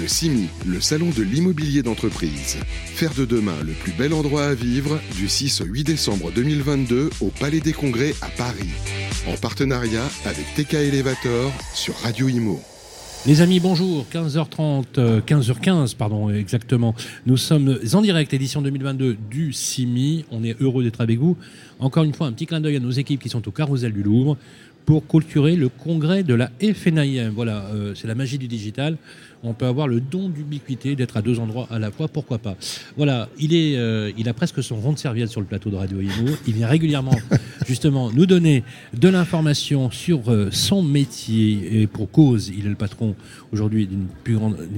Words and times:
Le 0.00 0.08
CIMI, 0.08 0.48
le 0.66 0.80
salon 0.80 1.10
de 1.16 1.22
l'immobilier 1.22 1.82
d'entreprise. 1.82 2.56
Faire 2.86 3.14
de 3.14 3.24
demain 3.24 3.54
le 3.64 3.72
plus 3.72 3.92
bel 3.92 4.12
endroit 4.12 4.46
à 4.46 4.54
vivre 4.54 4.98
du 5.16 5.28
6 5.28 5.60
au 5.60 5.66
8 5.66 5.84
décembre 5.84 6.32
2022 6.34 7.10
au 7.20 7.28
Palais 7.28 7.60
des 7.60 7.72
Congrès 7.72 8.12
à 8.20 8.26
Paris. 8.26 8.70
En 9.28 9.36
partenariat 9.36 10.02
avec 10.24 10.46
TK 10.56 10.74
Elevator 10.74 11.52
sur 11.74 11.94
Radio 11.98 12.28
Imo. 12.28 12.60
Les 13.26 13.40
amis, 13.40 13.60
bonjour. 13.60 14.04
15h30, 14.12 15.22
15h15, 15.22 15.94
pardon, 15.96 16.28
exactement. 16.28 16.94
Nous 17.26 17.36
sommes 17.36 17.78
en 17.92 18.02
direct, 18.02 18.34
édition 18.34 18.62
2022 18.62 19.16
du 19.30 19.52
CIMI. 19.52 20.24
On 20.32 20.42
est 20.42 20.60
heureux 20.60 20.82
d'être 20.82 21.02
avec 21.02 21.18
vous. 21.18 21.36
Encore 21.78 22.02
une 22.02 22.14
fois, 22.14 22.26
un 22.26 22.32
petit 22.32 22.46
clin 22.46 22.60
d'œil 22.60 22.76
à 22.76 22.80
nos 22.80 22.90
équipes 22.90 23.22
qui 23.22 23.28
sont 23.28 23.46
au 23.46 23.52
Carousel 23.52 23.92
du 23.92 24.02
Louvre 24.02 24.36
pour 24.84 25.06
clôturer 25.06 25.56
le 25.56 25.68
congrès 25.68 26.22
de 26.22 26.34
la 26.34 26.50
FNIM. 26.60 27.30
Voilà, 27.30 27.66
euh, 27.72 27.94
c'est 27.94 28.08
la 28.08 28.14
magie 28.14 28.38
du 28.38 28.48
digital. 28.48 28.96
On 29.44 29.52
peut 29.52 29.66
avoir 29.66 29.88
le 29.88 30.00
don 30.00 30.28
d'ubiquité, 30.30 30.96
d'être 30.96 31.16
à 31.18 31.22
deux 31.22 31.38
endroits 31.38 31.68
à 31.70 31.78
la 31.78 31.90
fois, 31.90 32.08
pourquoi 32.08 32.38
pas. 32.38 32.56
Voilà, 32.96 33.28
il, 33.38 33.54
est, 33.54 33.76
euh, 33.76 34.10
il 34.16 34.28
a 34.28 34.34
presque 34.34 34.62
son 34.62 34.76
rond 34.76 34.92
de 34.92 34.98
serviette 34.98 35.28
sur 35.28 35.40
le 35.40 35.46
plateau 35.46 35.70
de 35.70 35.76
Radio 35.76 36.00
Imo. 36.00 36.30
Il 36.46 36.54
vient 36.54 36.66
régulièrement, 36.66 37.16
justement, 37.66 38.10
nous 38.10 38.24
donner 38.24 38.64
de 38.94 39.08
l'information 39.08 39.90
sur 39.90 40.30
euh, 40.30 40.48
son 40.50 40.82
métier. 40.82 41.82
Et 41.82 41.86
pour 41.86 42.10
cause, 42.10 42.48
il 42.48 42.64
est 42.64 42.70
le 42.70 42.74
patron 42.74 43.14
aujourd'hui 43.52 43.86
d'une 43.86 44.06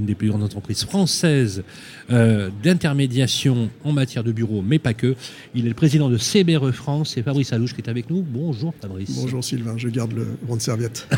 des 0.05 0.15
plus 0.15 0.29
grandes 0.29 0.43
entreprises 0.43 0.85
françaises 0.85 1.63
d'intermédiation 2.09 3.71
en 3.85 3.93
matière 3.93 4.23
de 4.23 4.33
bureau, 4.33 4.63
mais 4.63 4.79
pas 4.79 4.95
que. 4.95 5.17
Il 5.55 5.67
est 5.67 5.69
le 5.69 5.75
président 5.75 6.09
de 6.09 6.19
CBRE 6.19 6.73
France. 6.73 7.13
C'est 7.15 7.23
Fabrice 7.23 7.53
Alouche 7.53 7.75
qui 7.75 7.81
est 7.81 7.89
avec 7.89 8.11
nous. 8.11 8.23
Bonjour 8.23 8.75
Fabrice. 8.81 9.17
Bonjour 9.17 9.43
Sylvain, 9.43 9.77
je 9.77 9.89
garde 9.89 10.13
le 10.13 10.27
rond 10.47 10.57
de 10.57 10.61
serviette. 10.61 11.09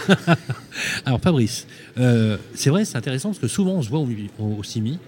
Alors 1.05 1.20
Fabrice, 1.20 1.67
euh, 1.98 2.37
c'est 2.55 2.70
vrai, 2.70 2.84
c'est 2.84 2.97
intéressant 2.97 3.33
parce 3.38 3.52
que 3.52 3.55
souvent 3.55 3.74
on 3.74 3.83
se 3.83 3.88
voit 3.88 4.01
au, 4.01 4.09
au, 4.45 4.62
CIMI 4.65 4.98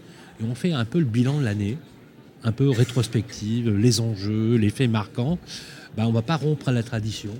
et 0.40 0.44
on 0.48 0.54
fait 0.54 0.72
un 0.72 0.84
peu 0.84 1.00
le 1.00 1.04
bilan 1.04 1.40
de 1.40 1.44
l'année, 1.44 1.78
un 2.44 2.52
peu 2.52 2.70
rétrospective, 2.70 3.74
les 3.76 4.00
enjeux, 4.00 4.54
les 4.54 4.70
faits 4.70 4.88
marquants. 4.88 5.38
Ben, 5.96 6.04
on 6.04 6.10
ne 6.10 6.14
va 6.14 6.22
pas 6.22 6.36
rompre 6.36 6.68
à 6.68 6.72
la 6.72 6.84
tradition. 6.84 7.32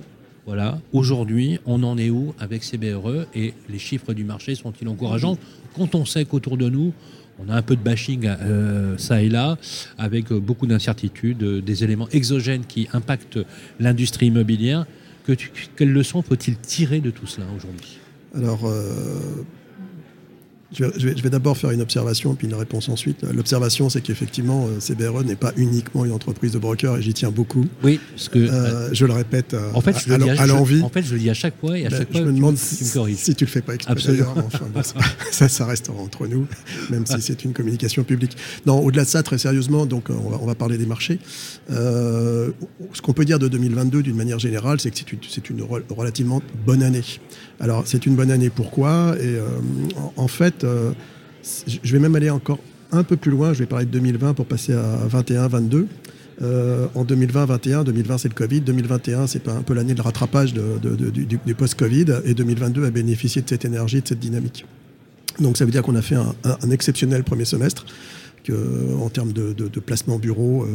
Voilà. 0.45 0.79
Aujourd'hui, 0.91 1.59
on 1.65 1.81
en 1.83 1.97
est 1.97 2.09
où 2.09 2.33
avec 2.39 2.63
CBRE 2.63 3.25
et 3.33 3.53
les 3.69 3.79
chiffres 3.79 4.13
du 4.13 4.25
marché 4.25 4.55
sont-ils 4.55 4.87
encourageants? 4.89 5.37
Quand 5.77 5.95
on 5.95 6.03
sait 6.03 6.25
qu'autour 6.25 6.57
de 6.57 6.69
nous, 6.69 6.91
on 7.39 7.49
a 7.49 7.55
un 7.55 7.61
peu 7.61 7.77
de 7.77 7.81
bashing 7.81 8.25
euh, 8.25 8.97
ça 8.97 9.21
et 9.21 9.29
là, 9.29 9.57
avec 9.97 10.33
beaucoup 10.33 10.67
d'incertitudes, 10.67 11.63
des 11.63 11.83
éléments 11.85 12.09
exogènes 12.09 12.65
qui 12.65 12.89
impactent 12.91 13.39
l'industrie 13.79 14.27
immobilière. 14.27 14.85
Que 15.25 15.33
quelles 15.77 15.93
leçons 15.93 16.21
faut-il 16.21 16.57
tirer 16.57 16.99
de 16.99 17.11
tout 17.11 17.27
cela 17.27 17.45
aujourd'hui? 17.55 17.99
Alors, 18.35 18.65
euh, 18.65 19.45
je 20.73 20.85
vais, 20.85 21.29
d'abord 21.29 21.57
faire 21.57 21.71
une 21.71 21.81
observation, 21.81 22.33
puis 22.35 22.47
une 22.47 22.53
réponse 22.53 22.87
ensuite. 22.87 23.23
L'observation, 23.23 23.89
c'est 23.89 24.01
qu'effectivement, 24.01 24.67
euh, 24.67 24.79
CBRE 24.79 25.23
n'est 25.23 25.35
pas 25.35 25.51
uniquement 25.57 26.05
une 26.05 26.13
entreprise 26.13 26.53
de 26.53 26.59
broker, 26.59 26.97
et 26.97 27.01
j'y 27.01 27.13
tiens 27.13 27.31
beaucoup. 27.31 27.65
Oui, 27.83 27.99
parce 28.11 28.29
que... 28.29 28.39
Euh, 28.39 28.93
je 28.93 29.05
le 29.05 29.13
répète 29.13 29.55
en 29.73 29.81
fait, 29.81 29.95
je 30.05 30.13
à, 30.13 30.47
l'envie. 30.47 30.81
En 30.81 30.89
fait, 30.89 31.03
je 31.03 31.13
le 31.13 31.19
dis 31.19 31.29
à 31.29 31.33
chaque 31.33 31.59
fois, 31.59 31.77
et 31.77 31.85
à 31.85 31.89
ben, 31.89 31.97
chaque 31.97 32.11
fois, 32.11 32.21
je 32.21 32.25
me 32.25 32.33
demande 32.33 32.57
si, 32.57 32.89
tu, 32.89 32.99
me 32.99 33.15
si 33.15 33.35
tu 33.35 33.45
le 33.45 33.49
fais 33.49 33.61
pas 33.61 33.75
exprès. 33.75 33.91
Absolument. 33.91 34.35
ça, 35.31 35.49
ça 35.49 35.65
restera 35.65 35.97
entre 35.97 36.27
nous, 36.27 36.47
même 36.89 37.05
si 37.05 37.21
c'est 37.21 37.43
une 37.43 37.53
communication 37.53 38.03
publique. 38.03 38.37
Non, 38.65 38.79
au-delà 38.79 39.03
de 39.03 39.09
ça, 39.09 39.23
très 39.23 39.37
sérieusement, 39.37 39.85
donc 39.85 40.09
on 40.09 40.29
va, 40.29 40.37
on 40.41 40.45
va 40.45 40.55
parler 40.55 40.77
des 40.77 40.85
marchés. 40.85 41.19
Euh, 41.71 42.51
ce 42.93 43.01
qu'on 43.01 43.13
peut 43.13 43.25
dire 43.25 43.39
de 43.39 43.47
2022, 43.47 44.03
d'une 44.03 44.15
manière 44.15 44.39
générale, 44.39 44.79
c'est 44.79 44.91
que 44.91 44.97
c'est 44.97 45.49
une, 45.49 45.59
une 45.59 45.65
relativement 45.89 46.41
bonne 46.65 46.83
année. 46.83 47.03
Alors, 47.59 47.83
c'est 47.85 48.05
une 48.05 48.15
bonne 48.15 48.31
année, 48.31 48.49
pourquoi? 48.49 49.15
Et 49.21 49.37
en, 49.97 50.13
en 50.15 50.27
fait, 50.27 50.60
euh, 50.63 50.91
je 51.67 51.91
vais 51.91 51.99
même 51.99 52.15
aller 52.15 52.29
encore 52.29 52.59
un 52.91 53.03
peu 53.03 53.17
plus 53.17 53.31
loin. 53.31 53.53
Je 53.53 53.59
vais 53.59 53.65
parler 53.65 53.85
de 53.85 53.91
2020 53.91 54.33
pour 54.33 54.45
passer 54.45 54.73
à 54.73 55.07
21-22. 55.07 55.85
Euh, 56.41 56.87
en 56.95 57.05
2020-21, 57.05 57.83
2020 57.83 58.17
c'est 58.17 58.27
le 58.27 58.33
Covid, 58.33 58.61
2021 58.61 59.27
c'est 59.27 59.47
un 59.47 59.61
peu 59.61 59.75
l'année 59.75 59.93
de 59.93 60.01
rattrapage 60.01 60.55
du, 60.55 61.53
post-Covid 61.53 62.05
et 62.25 62.33
2022 62.33 62.85
a 62.85 62.89
bénéficié 62.89 63.43
de 63.43 63.49
cette 63.49 63.63
énergie, 63.63 64.01
de 64.01 64.07
cette 64.07 64.19
dynamique. 64.19 64.65
Donc 65.39 65.57
ça 65.57 65.65
veut 65.65 65.71
dire 65.71 65.83
qu'on 65.83 65.95
a 65.95 66.01
fait 66.01 66.15
un 66.15 66.71
exceptionnel 66.71 67.23
premier 67.23 67.45
semestre 67.45 67.85
en 68.49 69.09
termes 69.09 69.33
de, 69.33 69.79
placement 69.79 70.17
bureau, 70.17 70.63
euh, 70.63 70.67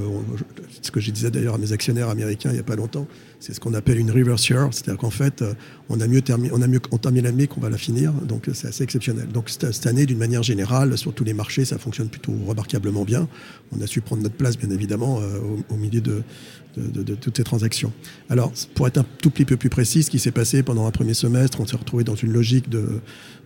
ce 0.83 0.91
que 0.91 1.01
je 1.01 1.11
disais 1.11 1.31
d'ailleurs 1.31 1.55
à 1.55 1.59
mes 1.59 1.73
actionnaires 1.73 2.09
américains 2.09 2.51
il 2.51 2.55
n'y 2.55 2.61
a 2.61 2.65
pas 2.65 2.77
longtemps, 2.77 3.07
c'est 3.41 3.55
ce 3.55 3.61
qu'on 3.61 3.75
appelle 3.75 3.99
une 3.99 4.11
reverse 4.11 4.49
year, 4.49 4.69
c'est-à-dire 4.73 4.99
qu'en 4.99 5.11
fait, 5.11 5.43
euh, 5.43 5.55
on 5.89 6.01
a 6.01 6.07
mieux, 6.07 6.23
terminé, 6.23 6.51
on 6.53 6.63
a 6.63 6.67
mieux 6.67 6.81
entamé 6.91 7.21
l'année 7.21 7.47
qu'on 7.47 7.61
va 7.61 7.71
la 7.71 7.79
finir, 7.79 8.13
donc 8.13 8.49
c'est 8.53 8.69
assez 8.69 8.85
exceptionnel. 8.85 9.29
Donc 9.29 9.51
cette 9.51 9.87
année, 9.87 10.07
d'une 10.07 10.19
manière 10.19 10.43
générale, 10.43 10.97
sur 10.97 11.13
tous 11.13 11.25
les 11.25 11.35
marchés, 11.35 11.65
ça 11.65 11.79
fonctionne 11.79 12.09
plutôt 12.09 12.33
remarquablement 12.47 13.05
bien. 13.05 13.29
On 13.77 13.81
a 13.81 13.87
su 13.87 14.01
prendre 14.01 14.23
notre 14.23 14.37
place, 14.37 14.57
bien 14.57 14.71
évidemment, 14.71 15.21
euh, 15.21 15.39
au, 15.69 15.77
milieu 15.77 16.01
de, 16.01 16.23
de, 16.77 17.15
toutes 17.15 17.37
ces 17.37 17.45
transactions. 17.45 17.93
Alors, 18.29 18.53
pour 18.75 18.87
être 18.87 18.99
un 18.99 19.07
tout 19.23 19.31
petit 19.31 19.45
peu 19.45 19.57
plus 19.57 19.71
précis, 19.71 20.03
ce 20.03 20.11
qui 20.11 20.19
s'est 20.19 20.31
passé 20.31 20.63
pendant 20.63 20.87
un 20.87 20.91
premier 20.91 21.15
semestre, 21.15 21.61
on 21.61 21.67
s'est 21.67 21.77
retrouvé 21.77 22.05
dans 22.05 22.15
une 22.15 22.33
logique 22.33 22.69
de, 22.69 23.01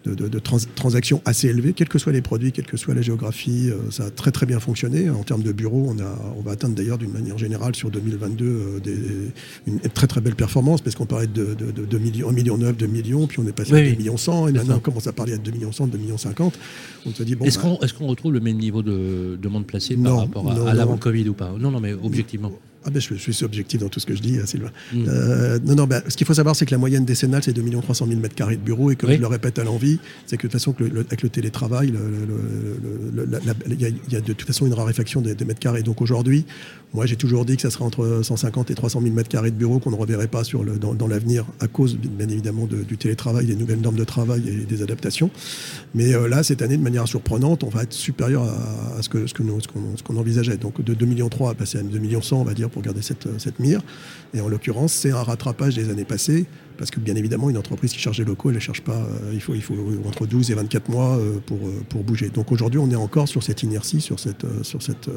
de, 0.05 0.39
transactions 0.39 1.21
assez 1.25 1.49
élevées, 1.49 1.73
quels 1.73 1.89
que 1.89 1.99
soient 1.99 2.13
les 2.13 2.23
produits, 2.23 2.53
quelle 2.53 2.67
que 2.67 2.77
soit 2.77 2.95
la 2.95 3.03
géographie. 3.03 3.71
Euh, 3.71 3.91
ça 3.91 4.07
a 4.07 4.11
très 4.11 4.31
très 4.31 4.47
bien 4.47 4.61
fonctionné. 4.61 5.11
En 5.11 5.23
termes 5.23 5.43
de 5.43 5.53
bureaux, 5.53 5.87
on, 5.89 5.99
a, 5.99 6.35
on 6.37 6.43
va 6.43 6.53
atteindre 6.53 6.75
d'ailleurs 6.75 6.99
d'une 6.99 7.13
manière 7.13 7.39
générale 7.39 7.75
sur 7.77 7.91
2022 7.91 8.45
euh, 8.45 8.81
des, 8.81 8.97
une 9.67 9.79
très 9.81 10.07
très 10.07 10.21
belle 10.21 10.35
performance, 10.35 10.81
parce 10.81 10.97
qu'on 10.97 11.07
parlait 11.07 11.27
de, 11.27 11.55
de, 11.55 11.71
de, 11.71 11.99
millions, 11.99 12.31
1 12.31 12.33
million 12.33 12.57
9, 12.57 12.77
2 12.77 12.87
millions, 12.87 13.27
puis 13.27 13.39
on 13.41 13.47
est 13.47 13.53
passé 13.53 13.75
à 13.75 13.91
2 13.91 13.97
millions 13.97 14.17
100, 14.17 14.49
et 14.49 14.53
maintenant 14.53 14.77
on 14.77 14.81
commence 14.81 15.07
à 15.07 15.13
parler 15.13 15.35
à 15.35 15.39
2 15.39 15.51
millions 15.51 15.73
100, 15.73 15.89
2 15.89 15.99
millions 15.99 16.19
50. 16.19 16.59
On 17.07 17.11
se 17.11 17.23
dit, 17.23 17.35
bon, 17.35 17.45
est-ce 17.45 17.59
bah 17.59 17.87
qu'on 17.99 18.07
retrouve 18.07 18.33
le 18.33 18.41
même 18.41 18.59
niveau 18.59 18.83
de 18.83 19.39
demande 19.41 19.67
placée 19.67 19.97
par 19.97 20.19
rapport 20.19 20.51
à, 20.51 20.71
à 20.71 20.75
l'avant-Covid 20.75 21.29
ou 21.29 21.35
pas? 21.35 21.53
Non, 21.59 21.71
non, 21.71 21.81
mais 21.81 21.93
objectivement. 21.93 22.53
Ah 22.85 22.91
ben 22.91 23.01
je, 23.01 23.15
suis 23.15 23.45
objectif 23.45 23.81
dans 23.81 23.89
tout 23.89 24.01
ce 24.01 24.07
que 24.07 24.15
je 24.15 24.23
dis, 24.23 24.39
hein, 24.39 24.47
Sylvain. 24.47 24.71
Mm. 24.93 25.05
Euh, 25.07 25.59
non, 25.65 25.75
non, 25.75 25.87
ben, 25.87 26.03
ce 26.09 26.17
qu'il 26.17 26.27
faut 26.27 26.35
savoir, 26.35 26.57
c'est 26.57 26.65
que 26.65 26.71
la 26.71 26.79
moyenne 26.79 27.05
décennale, 27.05 27.43
c'est 27.43 27.53
2 27.53 27.63
300 27.83 28.07
000 28.07 28.21
m2 28.21 28.51
de 28.53 28.57
bureau, 28.57 28.91
et 28.91 28.97
comme 28.97 29.11
je 29.11 29.17
le 29.17 29.27
répète 29.27 29.59
à 29.59 29.65
l'envie, 29.65 29.99
c'est 30.27 30.37
que 30.37 30.47
de 30.47 30.53
toute 30.53 30.61
façon, 30.61 30.75
avec 30.81 31.23
le 31.23 31.29
télétravail, 31.29 31.93
il 33.67 33.81
y, 33.81 34.17
a 34.17 34.21
de 34.21 34.33
toute 34.33 34.47
façon 34.47 34.67
une 34.67 34.73
raréfaction 34.73 35.21
des, 35.21 35.35
des 35.35 35.45
mètres 35.45 35.61
carrés. 35.61 35.83
Donc 35.83 36.01
aujourd'hui, 36.01 36.47
moi, 36.93 37.07
j'ai 37.07 37.15
toujours 37.15 37.45
dit 37.45 37.55
que 37.55 37.63
ça 37.63 37.71
serait 37.71 37.85
entre 37.85 38.21
150 38.23 38.73
et 38.73 38.75
300 38.75 39.01
000 39.01 39.15
m2 39.15 39.45
de 39.45 39.51
bureau 39.51 39.79
qu'on 39.79 39.93
ne 39.93 39.97
reverrait 39.97 40.27
pas 40.27 40.43
sur 40.43 40.65
le, 40.65 40.77
dans, 40.77 41.07
l'avenir 41.07 41.47
à 41.61 41.69
cause, 41.69 41.97
bien 41.97 42.29
évidemment, 42.29 42.67
du 42.67 42.97
télétravail, 42.97 43.47
des 43.47 43.55
nouvelles 43.55 43.81
normes 43.81 43.97
de 43.97 44.05
travail 44.05 44.43
et 44.49 44.65
des 44.65 44.83
adaptations. 44.83 45.31
Mais 45.95 46.15
euh, 46.15 46.29
là, 46.29 46.43
cette 46.43 46.63
année, 46.63 46.77
de 46.77 46.83
manière 46.83 47.07
surprenante, 47.07 47.63
on 47.63 47.69
va 47.69 47.85
être 47.85 47.93
supérieur 47.93 48.43
à, 48.43 49.03
ce 49.03 49.09
que 49.09 49.27
ce 49.29 49.35
nous, 49.41 49.61
ce 49.61 50.03
qu'on, 50.03 50.17
envisageait. 50.17 50.57
Donc 50.57 50.83
de 50.83 50.95
2 50.95 51.07
millions 51.07 51.29
3 51.29 51.53
à 51.53 51.55
passer 51.55 51.79
à 51.79 51.83
2 51.83 51.97
millions 51.99 52.23
100, 52.23 52.41
on 52.41 52.45
va 52.45 52.55
dire, 52.55 52.70
pour 52.71 52.83
garder 52.83 53.03
cette, 53.03 53.29
cette 53.39 53.59
mire. 53.59 53.81
Et 54.35 54.41
en 54.41 54.49
l'occurrence, 54.49 54.93
c'est 54.93 55.11
un 55.11 55.23
rattrapage 55.23 55.77
des 55.77 55.91
années 55.91 56.05
passées 56.05 56.47
parce 56.81 56.91
que 56.91 56.99
bien 56.99 57.15
évidemment, 57.15 57.51
une 57.51 57.59
entreprise 57.59 57.93
qui 57.93 57.99
charge 57.99 58.17
des 58.17 58.25
locaux, 58.25 58.49
elle 58.49 58.55
ne 58.55 58.61
cherche 58.61 58.81
pas, 58.81 58.97
euh, 58.97 59.33
il, 59.35 59.43
faut, 59.43 59.55
il 59.55 59.61
faut 59.61 59.77
entre 60.07 60.27
12 60.27 60.51
et 60.51 60.55
24 60.55 60.89
mois 60.89 61.19
euh, 61.19 61.39
pour, 61.45 61.59
euh, 61.59 61.85
pour 61.91 62.03
bouger. 62.03 62.31
Donc 62.31 62.53
aujourd'hui, 62.53 62.81
on 62.81 62.91
est 62.91 62.97
encore 62.97 63.29
sur 63.29 63.43
cette 63.43 63.63
inertie, 63.63 64.01
sur 64.01 64.19
cette, 64.19 64.47
sur 64.63 64.81
cette, 64.81 65.11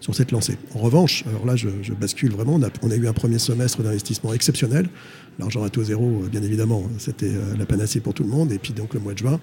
sur 0.00 0.14
cette 0.14 0.32
lancée. 0.32 0.56
En 0.74 0.78
revanche, 0.78 1.24
alors 1.28 1.44
là, 1.44 1.56
je, 1.56 1.68
bascule 1.92 2.32
vraiment, 2.32 2.54
on 2.54 2.62
a, 2.62 2.70
on 2.80 2.90
a, 2.90 2.96
eu 2.96 3.06
un 3.06 3.12
premier 3.12 3.38
semestre 3.38 3.82
d'investissement 3.82 4.32
exceptionnel. 4.32 4.88
L'argent 5.38 5.62
à 5.62 5.68
taux 5.68 5.84
zéro, 5.84 6.24
bien 6.30 6.42
évidemment, 6.42 6.84
c'était 6.98 7.30
la 7.58 7.64
panacée 7.64 8.00
pour 8.00 8.12
tout 8.12 8.24
le 8.24 8.28
monde. 8.28 8.52
Et 8.52 8.58
puis 8.58 8.74
donc 8.74 8.92
le 8.92 9.00
mois 9.00 9.14
de 9.14 9.18
juin, 9.18 9.40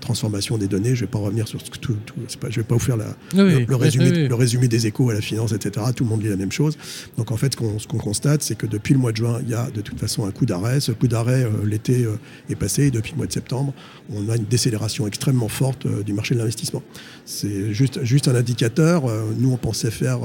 transformation 0.00 0.58
des 0.58 0.68
données, 0.68 0.90
je 0.94 1.02
ne 1.02 1.06
vais 1.06 1.10
pas 1.10 1.20
revenir 1.20 1.48
sur 1.48 1.62
tout, 1.62 1.96
tout 2.04 2.14
pas, 2.38 2.50
je 2.50 2.56
vais 2.56 2.66
pas 2.66 2.74
vous 2.74 2.80
faire 2.80 2.98
la, 2.98 3.16
le, 3.34 3.74
résumé, 3.74 4.28
le 4.28 4.34
résumé 4.34 4.68
des 4.68 4.86
échos 4.86 5.08
à 5.08 5.14
la 5.14 5.22
finance, 5.22 5.52
etc. 5.52 5.86
Tout 5.96 6.04
le 6.04 6.10
monde 6.10 6.20
dit 6.20 6.28
la 6.28 6.36
même 6.36 6.52
chose. 6.52 6.76
Donc 7.16 7.30
en 7.30 7.38
fait, 7.38 7.54
ce 7.54 7.86
qu'on 7.86 7.98
constate, 7.98 8.42
c'est 8.42 8.56
que 8.56 8.66
depuis 8.66 8.92
le 8.92 9.00
mois 9.00 9.12
de 9.12 9.16
juin, 9.16 9.40
il 9.42 9.48
y 9.48 9.54
a 9.54 9.70
de 9.70 9.80
toute 9.80 9.98
façon 9.98 10.26
un 10.26 10.32
coup 10.32 10.44
d'arrêt 10.44 10.80
coup 11.02 11.08
d'arrêt, 11.08 11.42
euh, 11.42 11.50
l'été 11.64 12.04
euh, 12.04 12.16
est 12.48 12.54
passé 12.54 12.84
et 12.84 12.90
depuis 12.92 13.10
le 13.12 13.16
mois 13.16 13.26
de 13.26 13.32
septembre, 13.32 13.74
on 14.14 14.28
a 14.28 14.36
une 14.36 14.44
décélération 14.44 15.08
extrêmement 15.08 15.48
forte 15.48 15.84
euh, 15.84 16.04
du 16.04 16.12
marché 16.12 16.34
de 16.34 16.38
l'investissement. 16.38 16.80
C'est 17.24 17.72
juste, 17.72 18.04
juste 18.04 18.28
un 18.28 18.36
indicateur. 18.36 19.04
nous, 19.38 19.52
on 19.52 19.56
pensait 19.56 19.92
faire 19.92 20.18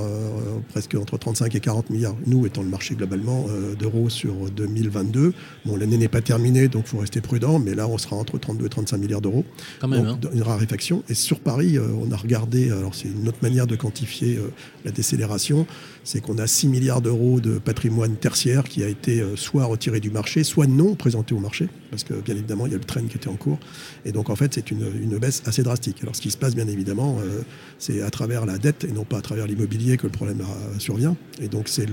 presque 0.69 0.95
entre 0.95 1.17
35 1.17 1.53
et 1.53 1.59
40 1.59 1.91
milliards, 1.91 2.15
nous 2.25 2.47
étant 2.47 2.63
le 2.63 2.69
marché 2.69 2.95
globalement 2.95 3.45
d'euros 3.77 4.09
sur 4.09 4.33
2022. 4.49 5.31
Bon, 5.65 5.75
l'année 5.75 5.97
n'est 5.97 6.07
pas 6.07 6.21
terminée, 6.21 6.67
donc 6.67 6.85
il 6.87 6.89
faut 6.89 6.97
rester 6.97 7.21
prudent, 7.21 7.59
mais 7.59 7.75
là, 7.75 7.87
on 7.87 7.99
sera 7.99 8.15
entre 8.15 8.39
32 8.39 8.65
et 8.65 8.69
35 8.69 8.97
milliards 8.97 9.21
d'euros. 9.21 9.45
Quand 9.79 9.87
même. 9.87 10.05
Hein. 10.05 10.19
Une 10.33 10.41
raréfaction. 10.41 11.03
Et 11.07 11.13
sur 11.13 11.39
Paris, 11.39 11.77
on 11.77 12.11
a 12.11 12.17
regardé, 12.17 12.71
alors 12.71 12.95
c'est 12.95 13.09
une 13.09 13.27
autre 13.27 13.39
manière 13.43 13.67
de 13.67 13.75
quantifier 13.75 14.39
la 14.83 14.91
décélération, 14.91 15.67
c'est 16.03 16.19
qu'on 16.19 16.39
a 16.39 16.47
6 16.47 16.67
milliards 16.67 17.01
d'euros 17.01 17.39
de 17.39 17.59
patrimoine 17.59 18.15
tertiaire 18.15 18.63
qui 18.63 18.83
a 18.83 18.87
été 18.87 19.23
soit 19.35 19.65
retiré 19.65 19.99
du 19.99 20.09
marché, 20.09 20.43
soit 20.43 20.56
non 20.65 20.95
présentés 20.95 21.35
au 21.35 21.39
marché, 21.39 21.69
parce 21.91 22.03
que 22.03 22.15
bien 22.15 22.35
évidemment, 22.35 22.65
il 22.65 22.71
y 22.71 22.75
a 22.75 22.79
le 22.79 22.83
train 22.83 23.01
qui 23.01 23.17
était 23.17 23.27
en 23.27 23.35
cours. 23.35 23.59
Et 24.05 24.11
donc, 24.11 24.29
en 24.29 24.35
fait, 24.35 24.53
c'est 24.53 24.71
une, 24.71 25.17
baisse 25.19 25.43
assez 25.45 25.63
drastique. 25.63 25.97
Alors, 26.01 26.15
ce 26.15 26.21
qui 26.21 26.31
se 26.31 26.37
passe, 26.37 26.55
bien 26.55 26.67
évidemment, 26.67 27.17
euh, 27.19 27.41
c'est 27.77 28.01
à 28.01 28.09
travers 28.09 28.45
la 28.45 28.57
dette 28.57 28.83
et 28.83 28.91
non 28.91 29.03
pas 29.03 29.17
à 29.17 29.21
travers 29.21 29.45
l'immobilier 29.45 29.97
que 29.97 30.07
le 30.07 30.11
problème 30.11 30.41
survient. 30.79 31.15
Et 31.39 31.47
donc, 31.47 31.67
c'est 31.67 31.87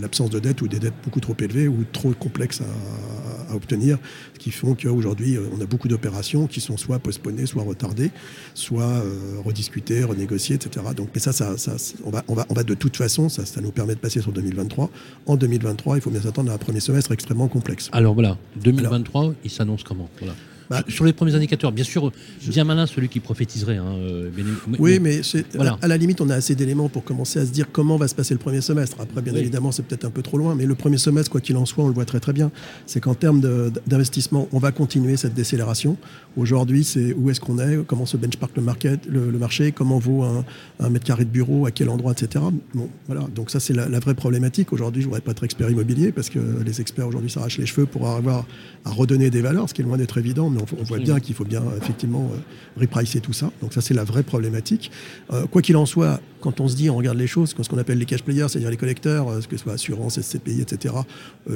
l'absence 0.00 0.30
de 0.30 0.38
dette 0.38 0.60
ou 0.62 0.68
des 0.68 0.78
dettes 0.78 0.94
beaucoup 1.04 1.20
trop 1.20 1.36
élevées 1.38 1.68
ou 1.68 1.84
trop 1.92 2.12
complexes 2.12 2.60
à 2.60 3.41
obtenir, 3.54 3.98
qui 4.38 4.50
font 4.50 4.74
qu'aujourd'hui, 4.74 5.38
on 5.56 5.60
a 5.60 5.66
beaucoup 5.66 5.88
d'opérations 5.88 6.46
qui 6.46 6.60
sont 6.60 6.76
soit 6.76 6.98
postponées, 6.98 7.46
soit 7.46 7.62
retardées, 7.62 8.10
soit 8.54 8.84
euh, 8.84 9.40
rediscutées, 9.44 10.04
renégociées, 10.04 10.56
etc. 10.56 10.86
Donc, 10.96 11.08
mais 11.14 11.20
ça, 11.20 11.32
ça, 11.32 11.56
ça 11.58 11.76
on, 12.04 12.10
va, 12.10 12.24
on, 12.28 12.34
va, 12.34 12.46
on 12.48 12.54
va 12.54 12.64
de 12.64 12.74
toute 12.74 12.96
façon, 12.96 13.28
ça, 13.28 13.44
ça 13.46 13.60
nous 13.60 13.72
permet 13.72 13.94
de 13.94 14.00
passer 14.00 14.20
sur 14.20 14.32
2023. 14.32 14.90
En 15.26 15.36
2023, 15.36 15.96
il 15.96 16.00
faut 16.00 16.10
bien 16.10 16.22
s'attendre 16.22 16.50
à 16.50 16.54
un 16.54 16.58
premier 16.58 16.80
semestre 16.80 17.12
extrêmement 17.12 17.48
complexe. 17.48 17.88
Alors 17.92 18.14
voilà, 18.14 18.36
2023, 18.56 19.34
il 19.44 19.50
s'annonce 19.50 19.84
comment? 19.84 20.08
Voilà. 20.18 20.34
Bah, 20.70 20.82
sur 20.88 21.04
les 21.04 21.12
premiers 21.12 21.34
indicateurs, 21.34 21.72
bien 21.72 21.84
sûr, 21.84 22.12
bien 22.46 22.64
malin 22.64 22.86
celui 22.86 23.08
qui 23.08 23.20
prophétiserait. 23.20 23.76
Hein, 23.76 23.94
euh, 23.98 24.30
oui, 24.78 24.98
mais, 25.00 25.20
à, 25.58 25.88
la 25.88 25.96
limite, 25.96 26.20
on 26.20 26.30
a 26.30 26.34
assez 26.34 26.54
d'éléments 26.54 26.88
pour 26.88 27.04
commencer 27.04 27.38
à 27.38 27.46
se 27.46 27.50
dire 27.50 27.66
comment 27.72 27.96
va 27.96 28.08
se 28.08 28.14
passer 28.14 28.34
le 28.34 28.38
premier 28.38 28.60
semestre. 28.60 28.96
Après, 29.00 29.22
bien 29.22 29.34
évidemment, 29.34 29.72
c'est 29.72 29.84
peut-être 29.84 30.04
un 30.04 30.10
peu 30.10 30.22
trop 30.22 30.38
loin, 30.38 30.54
mais 30.54 30.66
le 30.66 30.74
premier 30.74 30.98
semestre, 30.98 31.30
quoi 31.30 31.40
qu'il 31.40 31.56
en 31.56 31.66
soit, 31.66 31.84
on 31.84 31.88
le 31.88 31.94
voit 31.94 32.04
très 32.04 32.20
très 32.20 32.32
bien. 32.32 32.50
C'est 32.86 33.00
qu'en 33.00 33.14
termes 33.14 33.40
d'investissement, 33.86 34.48
on 34.52 34.58
va 34.58 34.72
continuer 34.72 35.16
cette 35.16 35.34
décélération. 35.34 35.96
Aujourd'hui, 36.36 36.84
c'est 36.84 37.12
où 37.12 37.30
est-ce 37.30 37.40
qu'on 37.40 37.58
est, 37.58 37.84
comment 37.86 38.06
se 38.06 38.16
benchmark 38.16 38.56
le, 38.56 38.62
market, 38.62 39.06
le, 39.06 39.30
marché, 39.32 39.72
comment 39.72 39.98
vaut 39.98 40.22
un, 40.22 40.90
mètre 40.90 41.04
carré 41.04 41.24
de 41.24 41.30
bureau, 41.30 41.66
à 41.66 41.70
quel 41.70 41.88
endroit, 41.88 42.12
etc. 42.12 42.44
Bon, 42.74 42.88
voilà. 43.06 43.26
Donc 43.34 43.50
ça, 43.50 43.60
c'est 43.60 43.74
la, 43.74 44.00
vraie 44.00 44.14
problématique. 44.14 44.72
Aujourd'hui, 44.72 45.02
je 45.02 45.06
ne 45.06 45.10
voudrais 45.10 45.20
pas 45.20 45.32
être 45.32 45.44
expert 45.44 45.70
immobilier 45.70 46.12
parce 46.12 46.30
que 46.30 46.40
les 46.64 46.80
experts 46.80 47.06
aujourd'hui 47.06 47.30
s'arrachent 47.30 47.58
les 47.58 47.66
cheveux 47.66 47.86
pour 47.86 48.08
avoir 48.08 48.46
à 48.84 48.90
redonner 48.90 49.30
des 49.30 49.42
valeurs, 49.42 49.68
ce 49.68 49.74
qui 49.74 49.82
est 49.82 49.84
loin 49.84 49.96
d'être 49.96 50.18
évident, 50.18 50.50
mais 50.52 50.60
on, 50.78 50.84
voit 50.84 50.98
bien 50.98 51.20
qu'il 51.20 51.34
faut 51.34 51.44
bien 51.44 51.62
effectivement 51.76 52.30
euh, 52.32 52.80
repricer 52.80 53.20
tout 53.20 53.32
ça. 53.32 53.50
Donc 53.60 53.72
ça, 53.72 53.80
c'est 53.80 53.94
la 53.94 54.04
vraie 54.04 54.22
problématique. 54.22 54.90
Euh, 55.32 55.46
quoi 55.46 55.62
qu'il 55.62 55.76
en 55.76 55.86
soit, 55.86 56.20
quand 56.40 56.60
on 56.60 56.68
se 56.68 56.76
dit, 56.76 56.90
on 56.90 56.96
regarde 56.96 57.18
les 57.18 57.26
choses, 57.26 57.54
ce 57.60 57.68
qu'on 57.68 57.78
appelle 57.78 57.98
les 57.98 58.04
cash 58.04 58.22
players, 58.22 58.46
c'est-à-dire 58.48 58.70
les 58.70 58.76
collecteurs, 58.76 59.28
euh, 59.28 59.40
que 59.40 59.56
ce 59.56 59.62
soit 59.62 59.74
assurance, 59.74 60.20
SCPI, 60.20 60.60
etc., 60.60 60.94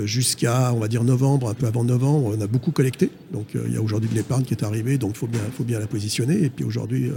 jusqu'à, 0.05 0.73
on 0.73 0.79
va 0.79 0.89
dire, 0.89 1.05
novembre, 1.05 1.49
un 1.49 1.55
peu 1.55 1.67
avant 1.67 1.85
novembre, 1.85 2.35
on 2.37 2.41
a 2.41 2.47
beaucoup 2.47 2.73
collecté. 2.73 3.11
Donc 3.33 3.49
il 3.55 3.73
y 3.73 3.77
a 3.77 3.83
aujourd'hui 3.83 4.09
de 4.09 4.15
l'épargne 4.15 4.45
qui 4.45 4.55
est 4.55 4.65
arrivée, 4.65 4.99
donc 4.99 5.13
il 5.15 5.19
faut 5.19 5.27
bien, 5.27 5.41
faut 5.57 5.65
bien 5.65 5.79
la 5.79 5.87
positionner. 5.87 6.43
Et 6.43 6.51
puis 6.51 6.65
aujourd'hui, 6.65 7.11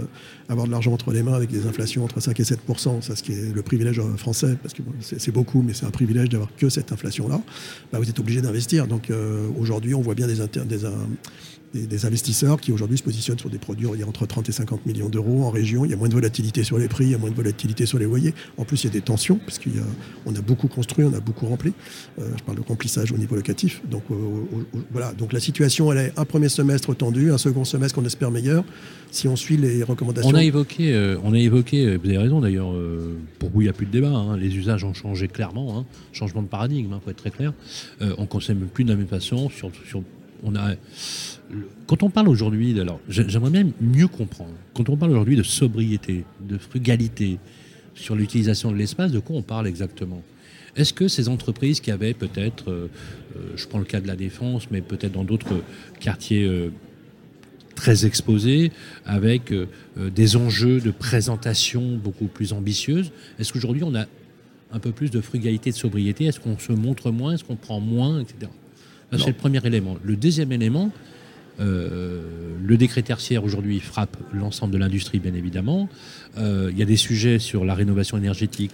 avoir 0.48 0.66
de 0.66 0.72
l'argent 0.72 0.92
entre 0.92 1.12
les 1.12 1.22
mains 1.22 1.34
avec 1.34 1.50
des 1.50 1.66
inflations 1.66 2.04
entre 2.04 2.20
5 2.20 2.38
et 2.38 2.42
7% 2.42 3.02
ça, 3.02 3.16
ce 3.16 3.22
qui 3.22 3.32
est 3.32 3.52
le 3.54 3.62
privilège 3.62 4.00
français, 4.16 4.56
parce 4.62 4.74
que 4.74 4.82
c'est 5.00 5.32
beaucoup, 5.32 5.62
mais 5.62 5.74
c'est 5.74 5.86
un 5.86 5.90
privilège 5.90 6.28
d'avoir 6.28 6.48
que 6.56 6.68
cette 6.68 6.92
inflation-là, 6.92 7.40
bah, 7.92 7.98
vous 7.98 8.08
êtes 8.08 8.18
obligé 8.20 8.40
d'investir. 8.40 8.86
Donc 8.86 9.10
aujourd'hui, 9.58 9.94
on 9.94 10.00
voit 10.00 10.14
bien 10.14 10.26
des, 10.26 10.36
des, 10.64 10.84
des, 11.74 12.06
investisseurs 12.06 12.60
qui 12.60 12.72
aujourd'hui 12.72 12.98
se 12.98 13.02
positionnent 13.02 13.38
sur 13.38 13.50
des 13.50 13.58
produits 13.58 13.86
entre 14.04 14.26
30 14.26 14.48
et 14.48 14.52
50 14.52 14.86
millions 14.86 15.08
d'euros 15.08 15.44
en 15.44 15.50
région. 15.50 15.84
Il 15.84 15.90
y 15.90 15.94
a 15.94 15.96
moins 15.96 16.08
de 16.08 16.14
volatilité 16.14 16.64
sur 16.64 16.78
les 16.78 16.88
prix, 16.88 17.04
il 17.04 17.10
y 17.10 17.14
a 17.14 17.18
moins 17.18 17.30
de 17.30 17.34
volatilité 17.34 17.86
sur 17.86 17.98
les 17.98 18.06
loyers. 18.06 18.34
En 18.56 18.64
plus, 18.64 18.82
il 18.82 18.86
y 18.86 18.90
a 18.90 18.92
des 18.92 19.00
tensions, 19.00 19.38
parce 19.38 19.58
qu'on 19.58 20.34
a, 20.34 20.40
beaucoup 20.40 20.68
construit, 20.68 21.04
on 21.04 21.14
a 21.14 21.20
beaucoup 21.20 21.46
rempli. 21.46 21.72
Euh, 22.18 22.28
je 22.36 22.42
parle 22.42 22.58
de 22.58 22.62
remplissage 22.62 23.12
au 23.12 23.16
niveau 23.16 23.36
locatif. 23.36 23.82
Donc 23.88 24.02
euh, 24.10 24.14
voilà, 24.90 25.12
donc 25.12 25.32
la 25.32 25.40
situation, 25.40 25.92
elle 25.92 25.98
est 25.98 26.12
un 26.16 26.24
premier 26.24 26.48
semestre 26.48 26.94
tendu, 26.96 27.30
un 27.30 27.38
second 27.38 27.64
semestre 27.64 27.94
qu'on 27.94 28.06
espère 28.06 28.30
meilleur, 28.30 28.64
si 29.10 29.28
on 29.28 29.36
suit 29.36 29.56
les 29.56 29.82
recommandations. 29.82 30.30
On 30.30 30.34
a 30.34 30.42
évoqué, 30.42 30.92
euh, 30.92 31.18
on 31.22 31.32
a 31.34 31.38
évoqué 31.38 31.96
vous 31.96 32.08
avez 32.08 32.18
raison 32.18 32.40
d'ailleurs, 32.40 32.72
pour 33.38 33.50
vous 33.50 33.60
il 33.60 33.64
n'y 33.64 33.70
a 33.70 33.72
plus 33.72 33.86
de 33.86 33.92
débat, 33.92 34.10
hein. 34.10 34.36
les 34.36 34.56
usages 34.56 34.84
ont 34.84 34.94
changé 34.94 35.28
clairement, 35.28 35.78
hein. 35.78 35.84
changement 36.12 36.42
de 36.42 36.48
paradigme, 36.48 36.88
il 36.90 36.94
hein, 36.94 37.00
faut 37.04 37.10
être 37.10 37.16
très 37.16 37.30
clair. 37.30 37.52
on 38.00 38.22
ne 38.22 38.26
consomme 38.26 38.66
plus 38.72 38.84
de 38.84 38.90
la 38.90 38.96
même 38.96 39.06
façon, 39.06 39.48
sur, 39.50 39.70
sur 39.88 40.02
on 40.42 40.54
a 40.56 40.74
quand 41.86 42.02
on 42.02 42.10
parle 42.10 42.28
aujourd'hui, 42.28 42.78
alors 42.80 43.00
j'aimerais 43.08 43.50
bien 43.50 43.66
mieux 43.80 44.08
comprendre, 44.08 44.54
quand 44.74 44.88
on 44.88 44.96
parle 44.96 45.12
aujourd'hui 45.12 45.36
de 45.36 45.42
sobriété, 45.42 46.24
de 46.40 46.58
frugalité 46.58 47.38
sur 47.94 48.14
l'utilisation 48.14 48.70
de 48.70 48.76
l'espace, 48.76 49.12
de 49.12 49.18
quoi 49.18 49.36
on 49.36 49.42
parle 49.42 49.66
exactement? 49.66 50.22
Est-ce 50.76 50.92
que 50.92 51.08
ces 51.08 51.28
entreprises 51.28 51.80
qui 51.80 51.90
avaient 51.90 52.14
peut-être, 52.14 52.70
euh, 52.70 52.88
euh, 53.36 53.40
je 53.56 53.66
prends 53.66 53.80
le 53.80 53.84
cas 53.84 54.00
de 54.00 54.06
la 54.06 54.16
défense, 54.16 54.70
mais 54.70 54.80
peut-être 54.80 55.12
dans 55.12 55.24
d'autres 55.24 55.62
quartiers 55.98 56.44
euh, 56.44 56.70
très 57.74 58.06
exposés, 58.06 58.70
avec 59.06 59.54
des 59.96 60.36
enjeux 60.36 60.80
de 60.80 60.90
présentation 60.90 61.96
beaucoup 61.96 62.26
plus 62.26 62.52
ambitieuses, 62.52 63.10
est-ce 63.38 63.54
qu'aujourd'hui 63.54 63.84
on 63.84 63.94
a 63.94 64.04
un 64.72 64.78
peu 64.78 64.92
plus 64.92 65.10
de 65.10 65.20
frugalité, 65.22 65.70
de 65.70 65.76
sobriété? 65.76 66.26
Est-ce 66.26 66.40
qu'on 66.40 66.58
se 66.58 66.72
montre 66.72 67.10
moins? 67.10 67.32
Est-ce 67.32 67.44
qu'on 67.44 67.56
prend 67.56 67.80
moins, 67.80 68.20
etc. 68.20 68.50
C'est 69.12 69.28
le 69.28 69.32
premier 69.32 69.64
élément. 69.64 69.96
Le 70.04 70.14
deuxième 70.14 70.52
élément, 70.52 70.92
le 71.60 72.76
décret 72.76 73.02
tertiaire 73.02 73.44
aujourd'hui 73.44 73.80
frappe 73.80 74.16
l'ensemble 74.32 74.72
de 74.72 74.78
l'industrie, 74.78 75.18
bien 75.18 75.34
évidemment. 75.34 75.88
Euh, 76.38 76.68
il 76.70 76.78
y 76.78 76.82
a 76.82 76.86
des 76.86 76.96
sujets 76.96 77.38
sur 77.38 77.64
la 77.64 77.74
rénovation 77.74 78.16
énergétique, 78.16 78.70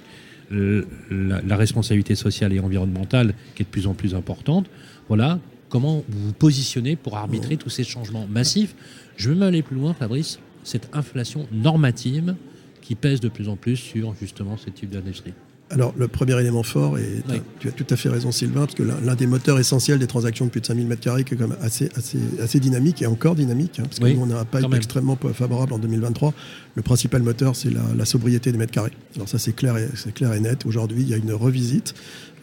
euh, 0.52 0.84
la, 1.10 1.56
responsabilité 1.56 2.14
sociale 2.14 2.52
et 2.52 2.60
environnementale 2.60 3.34
qui 3.54 3.62
est 3.62 3.64
de 3.64 3.70
plus 3.70 3.86
en 3.86 3.94
plus 3.94 4.14
importante. 4.14 4.66
Voilà, 5.08 5.40
comment 5.68 6.04
vous 6.08 6.26
vous 6.26 6.32
positionnez 6.32 6.94
pour 6.96 7.16
arbitrer 7.16 7.56
tous 7.56 7.70
ces 7.70 7.84
changements 7.84 8.26
massifs 8.30 8.74
Je 9.16 9.30
veux 9.30 9.34
même 9.34 9.48
aller 9.48 9.62
plus 9.62 9.76
loin, 9.76 9.94
Fabrice, 9.94 10.38
cette 10.62 10.88
inflation 10.92 11.48
normative 11.52 12.34
qui 12.82 12.94
pèse 12.94 13.20
de 13.20 13.28
plus 13.28 13.48
en 13.48 13.56
plus 13.56 13.76
sur 13.76 14.14
justement 14.20 14.56
ce 14.56 14.70
type 14.70 14.90
d'industrie. 14.90 15.32
Alors, 15.68 15.92
le 15.96 16.06
premier 16.06 16.38
élément 16.38 16.62
fort, 16.62 16.96
et 16.96 17.22
tu 17.58 17.66
as 17.66 17.72
tout 17.72 17.86
à 17.90 17.96
fait 17.96 18.08
raison, 18.08 18.30
Sylvain, 18.30 18.66
parce 18.66 18.74
que 18.74 18.84
l'un 18.84 19.14
des 19.16 19.26
moteurs 19.26 19.58
essentiels 19.58 19.98
des 19.98 20.06
transactions 20.06 20.44
de 20.44 20.50
plus 20.50 20.60
de 20.60 20.66
5000 20.66 20.86
m2 20.86 21.24
qui 21.24 21.34
est 21.34 21.36
quand 21.36 21.48
même 21.48 21.56
assez, 21.60 21.88
assez, 21.96 22.18
assez 22.40 22.60
dynamique 22.60 23.02
et 23.02 23.06
encore 23.06 23.34
dynamique, 23.34 23.80
hein, 23.80 23.84
parce 23.84 23.98
que 23.98 24.06
nous, 24.06 24.22
on 24.22 24.26
n'a 24.26 24.44
pas 24.44 24.60
été 24.60 24.76
extrêmement 24.76 25.18
favorable 25.34 25.72
en 25.72 25.78
2023. 25.78 26.32
Le 26.76 26.82
principal 26.82 27.22
moteur, 27.22 27.56
c'est 27.56 27.70
la, 27.70 28.04
sobriété 28.04 28.52
des 28.52 28.58
mètres 28.58 28.70
carrés. 28.70 28.92
Alors, 29.16 29.28
ça, 29.28 29.38
c'est 29.38 29.54
clair, 29.54 29.74
clair 30.14 30.32
et 30.34 30.40
net. 30.40 30.66
Aujourd'hui, 30.66 31.02
il 31.02 31.08
y 31.08 31.14
a 31.14 31.16
une 31.16 31.32
revisite 31.32 31.94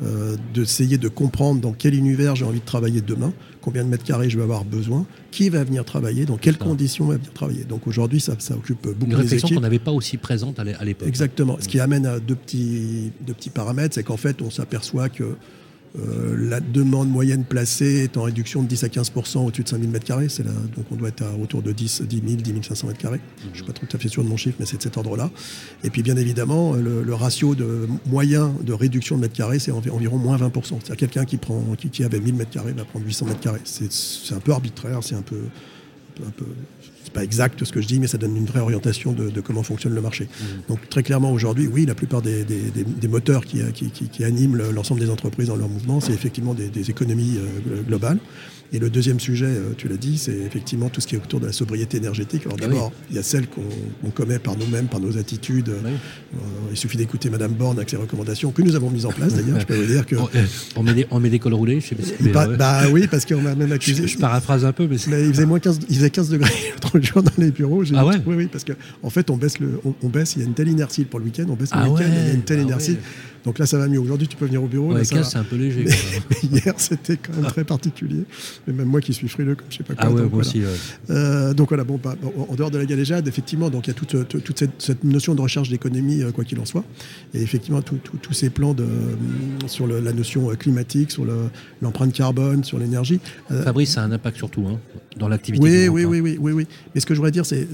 euh, 0.04 0.36
d'essayer 0.54 0.98
de 0.98 1.08
comprendre 1.08 1.62
dans 1.62 1.72
quel 1.72 1.96
univers 1.96 2.36
j'ai 2.36 2.44
envie 2.44 2.60
de 2.60 2.66
travailler 2.66 3.00
demain, 3.00 3.32
combien 3.62 3.86
de 3.86 3.90
mètres 3.90 4.04
carrés 4.04 4.30
je 4.30 4.38
vais 4.38 4.44
avoir 4.44 4.66
besoin, 4.66 5.06
qui 5.34 5.50
va 5.50 5.64
venir 5.64 5.84
travailler, 5.84 6.26
dans 6.26 6.38
quelles 6.38 6.60
conditions 6.60 7.06
va 7.06 7.16
venir 7.16 7.34
travailler. 7.34 7.64
Donc 7.64 7.88
aujourd'hui, 7.88 8.20
ça, 8.20 8.36
ça, 8.38 8.54
occupe 8.54 8.84
beaucoup 8.84 9.06
Une 9.06 9.16
réflexion 9.16 9.50
qu'on 9.50 9.62
n'avait 9.62 9.80
pas 9.80 9.92
aussi 9.92 10.18
présente 10.18 10.60
à 10.60 10.64
l'époque. 10.64 11.08
Exactement. 11.08 11.58
Ce 11.60 11.68
qui 11.68 11.80
amène 11.80 12.06
à 12.06 12.20
deux 12.20 12.36
petits, 12.36 13.12
deux 13.22 13.34
petits 13.34 13.50
paramètres, 13.50 13.96
c'est 13.96 14.04
qu'en 14.04 14.18
fait, 14.18 14.44
on 14.44 14.52
s'aperçoit 14.52 15.10
que 15.10 15.36
euh, 16.00 16.36
la 16.50 16.60
demande 16.60 17.10
moyenne 17.10 17.44
placée 17.44 18.04
est 18.04 18.18
en 18.18 18.24
réduction 18.24 18.64
de 18.64 18.68
10 18.68 18.84
à 18.84 18.88
15% 18.88 19.46
au-dessus 19.46 19.64
de 19.64 19.70
5000 19.70 19.92
m2. 19.92 20.44
donc 20.76 20.86
on 20.92 20.96
doit 20.96 21.10
être 21.10 21.22
à 21.22 21.36
autour 21.36 21.62
de 21.62 21.72
10, 21.72 22.02
10 22.02 22.22
000, 22.28 22.42
10 22.42 22.68
500 22.68 22.88
m2. 22.90 23.20
Je 23.44 23.50
ne 23.50 23.54
suis 23.54 23.64
pas 23.64 23.74
tout 23.74 23.88
à 23.92 24.00
fait 24.00 24.08
sûr 24.08 24.24
de 24.24 24.30
mon 24.30 24.38
chiffre, 24.38 24.56
mais 24.60 24.66
c'est 24.66 24.78
de 24.78 24.82
cet 24.82 24.98
ordre-là. 24.98 25.30
Et 25.84 25.92
puis 25.92 26.02
bien 26.02 26.18
évidemment, 26.18 26.74
le, 26.74 27.14
ratio 27.14 27.56
moyen 28.08 28.52
de 28.64 28.74
réduction 28.74 29.18
de 29.18 29.22
mètres 29.22 29.36
carrés, 29.36 29.60
c'est 29.60 29.72
environ 29.72 30.18
moins 30.18 30.38
20% 30.38 30.52
C'est-à-dire 30.64 30.96
quelqu'un 30.96 31.26
qui, 31.26 31.38
prend, 31.38 31.62
qui, 31.78 32.04
avait 32.04 32.20
1000 32.20 32.36
m2 32.36 32.74
va 32.74 32.86
prendre 32.86 33.06
800 33.06 33.28
m2. 33.28 33.90
C'est 33.90 34.34
un 34.34 34.40
peu 34.40 34.52
arbitraire, 34.52 35.04
c'est 35.04 35.16
un 35.16 35.22
peu, 35.22 35.42
un 36.26 36.32
peu 36.32 36.46
pas 37.12 37.24
exact 37.24 37.64
ce 37.64 37.72
que 37.72 37.82
je 37.82 37.88
dis, 37.88 38.00
mais 38.00 38.08
ça 38.08 38.18
donne 38.18 38.36
une 38.36 38.46
vraie 38.46 38.60
orientation 38.60 39.12
de, 39.12 39.42
comment 39.42 39.64
fonctionne 39.64 39.94
le 39.94 40.02
marché. 40.02 40.26
Mmh. 40.26 40.44
Donc 40.70 40.90
très 40.90 41.04
clairement 41.04 41.32
aujourd'hui, 41.32 41.68
oui, 41.68 41.86
la 41.86 41.96
plupart 41.96 42.22
des, 42.22 42.46
moteurs 43.10 43.46
qui, 43.46 43.62
qui, 43.72 44.24
animent 44.24 44.58
l'ensemble 44.72 45.00
des 45.02 45.10
entreprises 45.10 45.48
dans 45.48 45.56
leur 45.56 45.70
mouvement, 45.70 46.00
c'est 46.00 46.14
effectivement 46.14 46.54
des, 46.54 46.90
économies 46.90 47.38
euh, 47.38 47.82
globales. 47.84 48.20
Et 48.74 48.80
le 48.80 48.90
deuxième 48.90 49.20
sujet, 49.20 49.46
euh, 49.46 49.74
tu 49.78 49.88
l'as 49.88 49.98
dit, 49.98 50.18
c'est 50.18 50.36
effectivement 50.36 50.90
tout 50.90 51.00
ce 51.00 51.06
qui 51.06 51.14
est 51.14 51.20
autour 51.20 51.40
de 51.40 51.46
la 51.46 51.52
sobriété 51.52 51.98
énergétique. 51.98 52.42
Alors 52.48 52.58
ah 52.60 52.66
d'abord, 52.66 52.92
il 53.12 53.16
y 53.16 53.20
a 53.20 53.24
celle 53.24 53.46
qu'on 53.48 54.10
commet 54.10 54.40
par 54.40 54.58
nous-mêmes, 54.58 54.88
par 54.88 55.00
nos 55.00 55.16
attitudes. 55.20 55.70
Euh, 55.70 55.90
il 56.72 56.76
suffit 56.76 56.98
d'écouter 56.98 57.30
Madame 57.30 57.52
Borne 57.52 57.78
avec 57.78 57.92
ses 57.92 57.98
recommandations 57.98 58.52
que 58.52 58.64
nous 58.64 58.76
avons 58.76 58.90
mises 58.90 59.06
en 59.06 59.12
place 59.12 59.36
d'ailleurs. 59.36 59.60
je 59.60 59.66
peux 59.68 59.76
vous 59.76 59.86
dire 59.86 60.08
que 60.08 60.16
on 60.76 60.82
met 60.82 60.96
des, 60.96 61.06
on 61.12 61.20
met 61.20 61.30
des 61.30 61.38
cols 61.38 61.54
roulés. 61.54 61.82
Je 61.82 61.90
sais 61.90 62.30
pas 62.30 62.48
bah 62.48 62.86
oui, 62.92 63.08
parce 63.08 63.26
qu'on 63.26 63.42
m'a 63.42 63.54
même 63.54 63.72
accusé. 63.72 64.08
Je, 64.08 64.18
paraphrase 64.18 64.66
un 64.66 64.72
peu, 64.72 64.88
mais, 64.88 64.96
il 64.96 65.34
faisait 65.34 65.46
moins 65.46 65.60
15, 65.60 65.82
il 65.90 65.96
faisait 65.96 66.10
15 66.10 66.30
degrés 66.30 66.52
l'autre 66.94 67.06
jour 67.06 67.24
dans 67.24 67.32
les 67.38 67.52
bureaux. 67.52 67.84
Ah 67.96 68.06
ouais. 68.06 68.16
Oui, 68.26 68.36
oui, 68.36 68.48
parce 68.48 68.64
qu'en 68.64 68.74
en 69.02 69.10
fait, 69.10 69.30
on 69.30 69.38
baisse 69.38 69.60
le, 69.60 69.80
on, 70.02 70.10
baisse. 70.10 70.36
Il 70.36 70.40
y 70.40 70.42
a 70.44 70.46
une 70.46 70.54
telle 70.54 70.70
inertie 70.70 71.06
pour 71.06 71.20
le 71.20 71.26
week-end, 71.26 71.46
on 71.50 71.56
baisse 71.56 71.74
le 71.74 71.80
ah 71.80 71.90
week-end. 71.90 72.06
il 72.08 72.28
y 72.28 72.32
a 72.32 72.34
une 72.34 72.44
telle 72.44 72.60
ah 72.60 72.64
inertie. 72.64 72.98
Donc 73.46 73.60
là, 73.60 73.66
ça 73.66 73.78
va 73.78 73.88
mieux. 73.88 74.00
Aujourd'hui, 74.00 74.28
tu 74.28 74.38
peux 74.38 74.46
venir 74.46 74.64
au 74.64 74.68
bureau. 74.68 74.94
Ouais, 74.94 75.04
c'est 75.04 75.36
un 75.36 75.44
peu 75.44 75.56
léger. 75.56 75.86
hier, 76.44 76.74
c'était 76.78 77.18
quand 77.18 77.36
même 77.36 77.46
très 77.46 77.64
particulier. 77.64 78.24
Mais 78.68 78.74
même 78.74 78.88
moi 78.88 79.02
qui 79.02 79.14
suis 79.14 79.28
frileux, 79.28 79.56
comme 79.56 79.68
je 79.70 79.78
sais 79.78 79.84
pas 79.84 79.96
quoi. 79.96 80.06
Ah 80.08 80.12
ouais, 80.12 80.22
donc, 80.22 80.32
moi 80.32 80.42
aussi. 80.42 80.62
Euh, 81.10 81.54
donc 81.54 81.70
voilà, 81.70 81.84
bon, 81.84 82.00
bah, 82.02 82.16
en 82.50 82.56
dehors 82.56 82.72
de 82.72 82.78
la 82.78 82.86
galéjade, 82.86 83.28
effectivement, 83.28 83.70
donc 83.70 83.88
il 83.88 83.90
y 83.90 83.92
a 83.92 83.94
toute, 83.94 84.28
toute 84.28 84.64
cette, 84.78 85.04
notion 85.04 85.36
de 85.36 85.42
recherche 85.42 85.70
d'économie, 85.70 86.22
euh, 86.22 86.32
quoi 86.32 86.44
qu'il 86.44 86.60
en 86.60 86.66
soit. 86.66 86.84
Et 87.34 87.42
effectivement, 87.42 87.82
tous 87.82 88.34
ces 88.34 88.50
plans 88.50 88.74
de, 88.74 88.84
euh, 88.84 89.68
sur 89.68 89.88
la 89.88 90.14
notion 90.14 90.48
climatique, 90.56 91.12
sur 91.12 91.26
l'empreinte 91.82 92.14
carbone, 92.14 92.64
sur 92.64 92.80
l'énergie. 92.80 93.20
Fabrice, 93.50 93.92
ça 93.92 94.02
a 94.02 94.06
un 94.06 94.12
impact 94.12 94.38
surtout 94.38 94.66
hein, 94.68 94.80
dans 95.18 95.28
l'activité. 95.28 95.64
Oui, 95.64 95.88
oui, 95.88 96.06
oui, 96.06 96.20
oui, 96.22 96.38
oui, 96.40 96.52
oui. 96.52 96.68
Mais 96.94 97.02
ce 97.02 97.06
que 97.06 97.14
je 97.14 97.20
voudrais 97.20 97.32
dire, 97.32 97.46
c'est, 97.46 97.68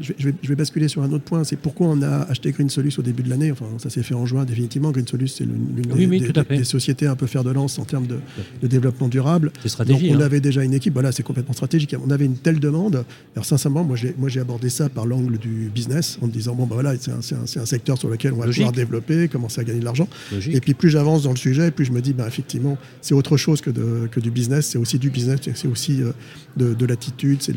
je, 0.00 0.28
vais, 0.28 0.54
basculer 0.54 0.88
sur 0.88 1.02
un 1.02 1.12
autre 1.12 1.24
point, 1.24 1.44
c'est 1.44 1.56
pourquoi 1.56 1.88
on 1.88 2.02
a 2.02 2.22
acheté 2.22 2.52
Green 2.52 2.70
Solus 2.70 2.94
au 2.98 3.02
début 3.02 3.22
de 3.22 3.30
l'année. 3.30 3.50
Enfin, 3.50 3.66
ça 3.78 3.90
s'est 3.90 4.02
fait 4.02 4.14
en 4.14 4.26
juin 4.26 4.44
définitivement. 4.44 4.90
Green 4.90 5.06
Solus, 5.08 5.28
c'est 5.28 5.44
l'une 5.44 6.44
des, 6.48 6.64
sociétés 6.64 7.06
un 7.06 7.16
peu 7.16 7.26
fer 7.26 7.44
de 7.44 7.50
lance 7.50 7.78
en 7.78 7.84
termes 7.84 8.06
de, 8.06 8.18
développement 8.66 9.08
durable. 9.08 9.50
Donc, 9.86 10.00
on 10.02 10.14
hein. 10.14 10.20
avait 10.20 10.40
déjà 10.40 10.62
une 10.62 10.74
équipe. 10.74 10.92
Voilà, 10.92 11.12
c'est 11.12 11.22
complètement 11.22 11.54
stratégique. 11.54 11.94
On 12.04 12.10
avait 12.10 12.26
une 12.26 12.36
telle 12.36 12.60
demande. 12.60 13.04
Alors 13.34 13.44
sincèrement, 13.44 13.84
moi, 13.84 13.96
j'ai, 13.96 14.40
abordé 14.40 14.68
ça 14.68 14.88
par 14.88 15.06
l'angle 15.06 15.38
du 15.38 15.70
business 15.74 16.18
en 16.22 16.26
me 16.26 16.32
disant 16.32 16.54
bon, 16.54 16.66
ben 16.66 16.74
voilà, 16.74 16.94
c'est 16.98 17.10
un, 17.10 17.62
un, 17.62 17.66
secteur 17.66 17.98
sur 17.98 18.08
lequel 18.08 18.32
on 18.32 18.38
va 18.38 18.46
pouvoir 18.46 18.72
développer, 18.72 19.28
commencer 19.28 19.60
à 19.60 19.64
gagner 19.64 19.80
de 19.80 19.84
l'argent. 19.84 20.08
Et 20.46 20.60
puis 20.60 20.74
plus 20.74 20.90
j'avance 20.90 21.22
dans 21.22 21.30
le 21.30 21.36
sujet, 21.36 21.70
plus 21.70 21.84
je 21.84 21.92
me 21.92 22.00
dis, 22.00 22.12
ben, 22.12 22.26
effectivement, 22.26 22.76
c'est 23.00 23.14
autre 23.14 23.36
chose 23.36 23.60
que, 23.60 23.70
de, 23.70 24.08
que 24.10 24.20
du 24.20 24.30
business. 24.30 24.66
C'est 24.66 24.78
aussi 24.78 24.98
du 24.98 25.10
business. 25.10 25.40
C'est 25.54 25.68
aussi 25.68 26.02
euh, 26.02 26.12
de, 26.56 26.74
de 26.74 26.86
l'attitude. 26.86 27.42
C'est, 27.42 27.54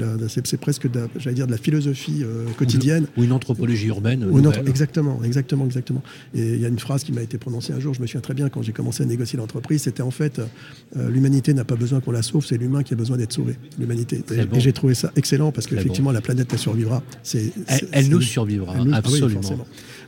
c'est, 0.47 0.59
presque, 0.59 0.87
j'allais 1.17 1.35
dire, 1.35 1.47
de 1.47 1.51
la 1.51 1.57
philosophie 1.57 2.21
euh, 2.23 2.45
quotidienne. 2.57 3.07
Ou 3.17 3.23
une 3.23 3.31
anthropologie 3.31 3.87
urbaine. 3.87 4.25
exactement, 4.65 5.23
exactement, 5.23 5.65
exactement. 5.65 6.03
Et 6.33 6.53
il 6.53 6.61
y 6.61 6.65
a 6.65 6.67
une 6.67 6.79
phrase 6.79 7.03
qui 7.03 7.11
m'a 7.11 7.21
été 7.21 7.37
prononcée 7.41 7.73
un 7.73 7.79
jour, 7.79 7.93
je 7.93 8.01
me 8.01 8.07
souviens 8.07 8.21
très 8.21 8.33
bien, 8.33 8.47
quand 8.47 8.61
j'ai 8.61 8.71
commencé 8.71 9.03
à 9.03 9.05
négocier 9.05 9.37
l'entreprise, 9.37 9.81
c'était 9.81 10.01
en 10.01 10.11
fait, 10.11 10.39
euh, 10.39 11.09
l'humanité 11.09 11.53
n'a 11.53 11.65
pas 11.65 11.75
besoin 11.75 11.99
qu'on 11.99 12.11
la 12.11 12.21
sauve, 12.21 12.45
c'est 12.45 12.57
l'humain 12.57 12.83
qui 12.83 12.93
a 12.93 12.97
besoin 12.97 13.17
d'être 13.17 13.33
sauvé, 13.33 13.57
l'humanité. 13.77 14.23
Et, 14.31 14.59
j'ai 14.59 14.71
trouvé 14.71 14.93
ça 14.93 15.11
excellent 15.17 15.51
parce 15.51 15.67
qu'effectivement, 15.67 16.11
la 16.11 16.21
planète, 16.21 16.47
elle 16.53 16.59
survivra. 16.59 17.03
C'est, 17.23 17.51
elle, 17.91 18.07
nous 18.09 18.21
survivra, 18.21 18.75
ah 18.77 18.97
absolument. 18.97 19.41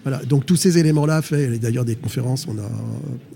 voilà, 0.03 0.23
donc 0.23 0.45
tous 0.45 0.55
ces 0.55 0.77
éléments-là, 0.77 1.21
fait 1.21 1.57
d'ailleurs 1.57 1.85
des 1.85 1.95
conférences, 1.95 2.47
on, 2.47 2.57
a, 2.57 2.71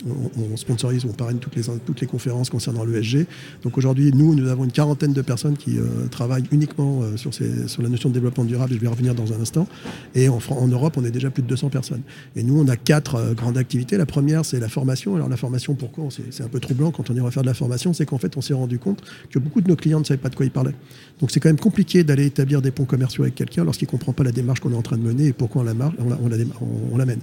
on, 0.08 0.56
sponsorise, 0.56 1.04
on 1.06 1.14
parraine 1.14 1.40
toutes 1.40 1.56
les, 1.56 1.64
toutes 1.86 2.00
les 2.00 2.08
conférences 2.08 2.50
concernant 2.50 2.86
l'ESG. 2.86 3.26
Donc 3.64 3.78
aujourd'hui, 3.78 4.12
nous, 4.14 4.36
nous 4.36 4.48
avons 4.48 4.64
une 4.64 4.72
quarantaine 4.72 5.14
de 5.14 5.22
personnes 5.22 5.58
qui 5.58 5.78
euh, 5.78 6.08
travaillent 6.10 6.46
uniquement 6.52 7.02
sur, 7.16 7.34
ces, 7.34 7.68
sur 7.68 7.82
la 7.82 7.90
notion 7.90 8.10
de 8.10 8.14
développement 8.14 8.46
durable, 8.46 8.74
je 8.74 8.80
vais 8.80 8.88
revenir 8.88 9.16
dans 9.16 9.34
un 9.34 9.42
instant. 9.42 9.68
Et 10.16 10.30
en, 10.30 10.40
en 10.50 10.68
Europe, 10.68 10.96
on 10.98 11.04
est 11.04 11.12
déjà 11.12 11.30
plus 11.30 11.44
de 11.44 11.48
200 11.48 11.70
personnes. 11.70 12.02
Et 12.36 12.44
nous, 12.44 12.60
on 12.60 12.68
a 12.68 12.76
quatre 12.76 13.16
euh, 13.16 13.34
grandes 13.34 13.58
activités. 13.58 13.87
La 13.92 14.06
première, 14.06 14.44
c'est 14.44 14.60
la 14.60 14.70
formation. 14.70 15.16
Alors 15.16 15.30
la 15.30 15.38
formation, 15.38 15.76
pourquoi 15.76 16.10
C'est 16.30 16.44
un 16.44 16.48
peu 16.48 16.60
troublant 16.60 16.92
quand 16.92 17.10
on 17.10 17.16
ira 17.16 17.32
faire 17.32 17.44
de 17.44 17.48
la 17.48 17.54
formation, 17.54 17.94
c'est 17.94 18.06
qu'en 18.06 18.18
fait, 18.18 18.36
on 18.38 18.42
s'est 18.42 18.54
rendu 18.54 18.80
compte 18.80 19.02
que 19.32 19.40
beaucoup 19.40 19.62
de 19.62 19.68
nos 19.70 19.76
clients 19.76 20.00
ne 20.00 20.04
savaient 20.04 20.18
pas 20.18 20.30
de 20.30 20.36
quoi 20.36 20.46
ils 20.46 20.52
parlaient. 20.52 20.76
Donc 21.20 21.32
c'est 21.32 21.40
quand 21.40 21.50
même 21.50 21.60
compliqué 21.60 22.04
d'aller 22.04 22.26
établir 22.26 22.62
des 22.62 22.72
ponts 22.72 22.86
commerciaux 22.86 23.24
avec 23.24 23.36
quelqu'un 23.36 23.64
lorsqu'il 23.64 23.88
ne 23.88 23.92
comprend 23.92 24.14
pas 24.14 24.24
la 24.24 24.32
démarche 24.32 24.60
qu'on 24.60 24.72
est 24.72 24.76
en 24.78 24.82
train 24.82 24.98
de 24.98 25.04
mener 25.04 25.28
et 25.28 25.34
pourquoi 25.34 25.62
on 25.62 25.66
la, 25.66 27.06
mène. 27.06 27.20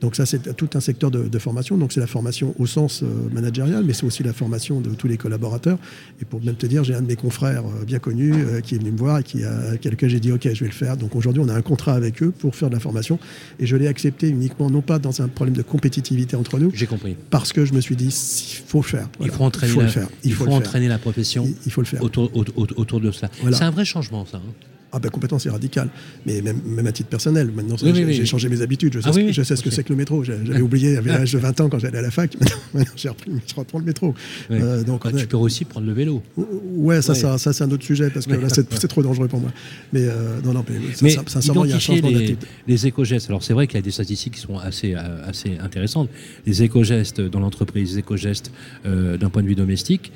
Donc 0.00 0.16
ça, 0.16 0.26
c'est 0.26 0.54
tout 0.56 0.70
un 0.74 0.80
secteur 0.80 1.10
de, 1.10 1.38
formation. 1.38 1.76
Donc 1.76 1.92
c'est 1.92 2.00
la 2.00 2.06
formation 2.06 2.54
au 2.58 2.66
sens 2.66 3.02
euh, 3.02 3.06
managérial, 3.32 3.84
mais 3.84 3.92
c'est 3.92 4.04
aussi 4.04 4.22
la 4.22 4.32
formation 4.32 4.80
de 4.80 4.90
tous 4.90 5.06
les 5.06 5.16
collaborateurs. 5.16 5.78
Et 6.20 6.24
pour 6.24 6.42
même 6.42 6.56
te 6.56 6.66
dire, 6.66 6.82
j'ai 6.82 6.94
un 6.94 7.02
de 7.02 7.06
mes 7.06 7.16
confrères 7.16 7.64
euh, 7.64 7.84
bien 7.84 8.00
connus 8.00 8.34
qui 8.64 8.74
est 8.74 8.78
venu 8.78 8.90
me 8.90 8.98
voir 8.98 9.18
et 9.18 9.22
qui 9.22 9.44
a, 9.44 9.76
quelqu'un 9.76 10.08
j'ai 10.08 10.20
dit, 10.20 10.32
OK, 10.32 10.48
je 10.52 10.60
vais 10.60 10.70
le 10.70 10.72
faire. 10.72 10.96
Donc 10.96 11.14
aujourd'hui, 11.14 11.42
on 11.44 11.48
a 11.48 11.54
un 11.54 11.62
contrat 11.62 11.94
avec 11.94 12.22
eux 12.22 12.30
pour 12.30 12.56
faire 12.56 12.70
de 12.70 12.74
la 12.74 12.80
formation. 12.80 13.18
Et 13.60 13.66
je 13.66 13.76
l'ai 13.76 13.86
accepté 13.86 14.28
uniquement, 14.28 14.70
non 14.70 14.80
pas 14.80 14.98
dans 14.98 15.22
un 15.22 15.28
problème 15.28 15.56
de 15.56 15.62
compétitivité 15.98 16.36
entre 16.36 16.58
nous. 16.58 16.70
J'ai 16.74 16.86
compris. 16.86 17.16
Parce 17.30 17.52
que 17.52 17.64
je 17.64 17.72
me 17.72 17.80
suis 17.80 17.96
dit, 17.96 18.06
il 18.06 18.66
faut 18.66 18.78
le 18.78 18.84
faire. 18.84 19.08
il 19.20 19.30
faut 19.30 19.44
entraîner, 19.44 19.74
la, 19.74 19.82
le 19.82 19.88
faire. 19.88 20.08
Il, 20.24 20.32
faut, 20.32 20.48
entraîner 20.48 20.88
la 20.88 20.98
profession 20.98 21.46
il, 21.66 21.72
faut 21.72 21.80
le 21.80 21.86
faire. 21.86 22.02
Autour, 22.02 22.30
autour, 22.34 23.00
de 23.00 23.10
cela. 23.10 23.30
C'est 23.52 23.62
un 23.62 23.70
vrai 23.70 23.84
changement, 23.84 24.24
ça. 24.26 24.38
Hein. 24.38 24.52
Ah 24.90 24.98
ben 24.98 25.10
complètement, 25.10 25.38
c'est 25.38 25.50
radical. 25.50 25.90
Mais 26.24 26.40
même, 26.40 26.60
même, 26.64 26.86
à 26.86 26.92
titre 26.92 27.10
personnel, 27.10 27.50
maintenant 27.54 27.76
j'ai 27.76 28.24
changé 28.24 28.48
mes 28.48 28.62
habitudes. 28.62 28.94
Je 28.94 29.00
sais, 29.00 29.08
ah 29.08 29.12
ce, 29.12 29.32
je 29.32 29.42
sais 29.42 29.56
ce 29.56 29.62
que 29.62 29.70
c'est 29.70 29.84
que 29.84 29.90
le 29.90 29.96
métro. 29.96 30.24
J'avais 30.24 30.62
oublié 30.62 30.96
à 30.96 31.00
l'âge 31.02 31.32
de 31.32 31.38
20 31.38 31.60
ans 31.60 31.68
quand 31.68 31.78
j'allais 31.78 31.98
à 31.98 32.02
la 32.02 32.10
fac. 32.10 32.36
Maintenant 32.74 32.92
j'ai 32.96 33.10
repris, 33.10 33.30
je 33.46 33.54
reprends 33.54 33.78
le 33.78 33.84
métro. 33.84 34.14
Euh, 34.50 34.82
donc, 34.84 35.02
tu 35.14 35.26
peux 35.26 35.36
aussi 35.36 35.64
prendre 35.64 35.86
le 35.86 35.92
vélo. 35.92 36.22
Ouais, 36.36 37.02
ça, 37.02 37.14
ça, 37.14 37.36
ça 37.36 37.52
c'est 37.52 37.64
un 37.64 37.70
autre 37.70 37.84
sujet 37.84 38.08
parce 38.10 38.26
que 38.26 38.34
là 38.34 38.48
c'est 38.48 38.88
trop 38.88 39.02
dangereux 39.02 39.28
pour 39.28 39.40
moi. 39.40 39.50
Mais 39.92 40.04
euh, 40.04 40.40
non, 40.42 40.54
non, 40.54 40.64
mais, 40.68 41.10
sincèrement, 41.26 41.64
il 41.64 41.70
y 41.70 41.72
a 41.74 41.76
un 41.76 41.80
changement 41.80 42.08
les, 42.08 42.36
les 42.66 42.86
éco-gestes. 42.86 43.28
Alors 43.28 43.42
c'est 43.42 43.52
vrai 43.52 43.66
qu'il 43.66 43.76
y 43.76 43.80
a 43.80 43.82
des 43.82 43.90
statistiques 43.90 44.34
qui 44.34 44.40
sont 44.40 44.58
assez, 44.58 44.94
euh, 44.94 45.28
assez 45.28 45.58
intéressantes. 45.58 46.08
Les 46.46 46.62
éco-gestes 46.62 47.20
dans 47.20 47.40
l'entreprise, 47.40 47.92
les 47.92 47.98
éco-gestes 47.98 48.50
d'un 48.84 49.28
point 49.28 49.42
de 49.42 49.48
vue 49.48 49.54
domestique 49.54 50.12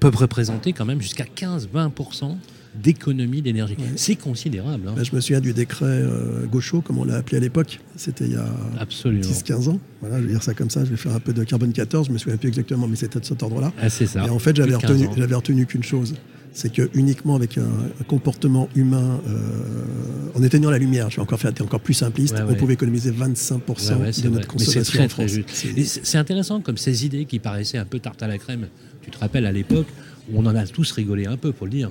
peuvent 0.00 0.16
représenter 0.16 0.72
quand 0.72 0.84
même 0.84 1.00
jusqu'à 1.00 1.24
15-20% 1.24 2.36
d'économie 2.82 3.42
d'énergie. 3.42 3.76
C'est 3.96 4.16
considérable. 4.16 4.88
Hein. 4.88 4.94
Ben, 4.96 5.04
je 5.04 5.14
me 5.14 5.20
souviens 5.20 5.40
du 5.40 5.52
décret 5.52 5.84
euh, 5.86 6.46
Gaucho, 6.46 6.80
comme 6.80 6.98
on 6.98 7.04
l'a 7.04 7.16
appelé 7.16 7.38
à 7.38 7.40
l'époque. 7.40 7.80
C'était 7.96 8.26
il 8.26 8.32
y 8.32 8.36
a 8.36 8.46
10-15 8.84 9.68
ans. 9.70 9.80
Voilà, 10.00 10.18
je 10.18 10.26
vais 10.26 10.32
dire 10.32 10.42
ça 10.42 10.54
comme 10.54 10.70
ça. 10.70 10.84
Je 10.84 10.90
vais 10.90 10.96
faire 10.96 11.14
un 11.14 11.20
peu 11.20 11.32
de 11.32 11.44
carbone 11.44 11.72
14. 11.72 12.08
Je 12.08 12.12
me 12.12 12.18
souviens 12.18 12.36
plus 12.36 12.48
exactement, 12.48 12.86
mais 12.86 12.96
c'était 12.96 13.20
de 13.20 13.24
cet 13.24 13.42
ordre-là. 13.42 13.72
Ah, 13.80 13.88
c'est 13.88 14.06
ça. 14.06 14.26
Et 14.26 14.30
en 14.30 14.38
fait, 14.38 14.56
j'avais 14.56 14.74
retenu, 14.74 15.06
retenu 15.06 15.66
qu'une 15.66 15.82
chose 15.82 16.14
c'est 16.52 16.72
que 16.72 16.88
uniquement 16.94 17.36
avec 17.36 17.58
un, 17.58 17.68
comportement 18.08 18.70
humain, 18.74 19.20
euh, 19.28 20.34
en 20.34 20.42
éteignant 20.42 20.70
la 20.70 20.78
lumière, 20.78 21.10
je 21.10 21.16
vais 21.16 21.22
encore 21.22 21.38
faire 21.38 21.52
encore 21.60 21.80
plus 21.80 21.92
simpliste, 21.92 22.34
on 22.48 22.54
pouvait 22.54 22.72
économiser 22.72 23.10
25% 23.10 24.22
de 24.22 24.28
notre 24.30 24.48
consommation 24.48 25.04
en 25.04 25.08
France. 25.10 25.32
C'est 25.52 26.16
intéressant 26.16 26.62
comme 26.62 26.78
ces 26.78 27.04
idées 27.04 27.26
qui 27.26 27.40
paraissaient 27.40 27.76
un 27.76 27.84
peu 27.84 27.98
tarte 27.98 28.22
à 28.22 28.26
la 28.26 28.38
crème. 28.38 28.68
Tu 29.02 29.10
te 29.10 29.18
rappelles 29.18 29.44
à 29.44 29.52
l'époque 29.52 29.86
on 30.34 30.44
en 30.46 30.54
a 30.54 30.66
tous 30.66 30.90
rigolé 30.92 31.26
un 31.26 31.36
peu, 31.36 31.52
pour 31.52 31.66
le 31.66 31.72
dire. 31.72 31.90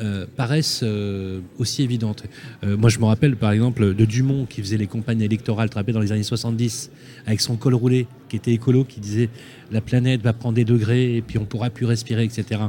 Euh, 0.00 0.24
paraissent 0.36 0.80
euh, 0.82 1.40
aussi 1.58 1.82
évidentes. 1.82 2.24
Euh, 2.64 2.78
moi, 2.78 2.88
je 2.88 2.98
me 2.98 3.04
rappelle 3.04 3.36
par 3.36 3.52
exemple 3.52 3.94
de 3.94 4.04
Dumont 4.06 4.46
qui 4.46 4.62
faisait 4.62 4.78
les 4.78 4.86
campagnes 4.86 5.20
électorales 5.20 5.68
trappées 5.68 5.92
dans 5.92 6.00
les 6.00 6.12
années 6.12 6.22
70 6.22 6.90
avec 7.26 7.42
son 7.42 7.56
col 7.56 7.74
roulé 7.74 8.06
qui 8.30 8.36
était 8.36 8.52
écolo, 8.52 8.84
qui 8.84 9.00
disait 9.00 9.28
la 9.70 9.82
planète 9.82 10.22
va 10.22 10.32
prendre 10.32 10.54
des 10.54 10.64
degrés 10.64 11.16
et 11.16 11.20
puis 11.20 11.36
on 11.36 11.44
pourra 11.44 11.68
plus 11.68 11.84
respirer, 11.84 12.24
etc. 12.24 12.62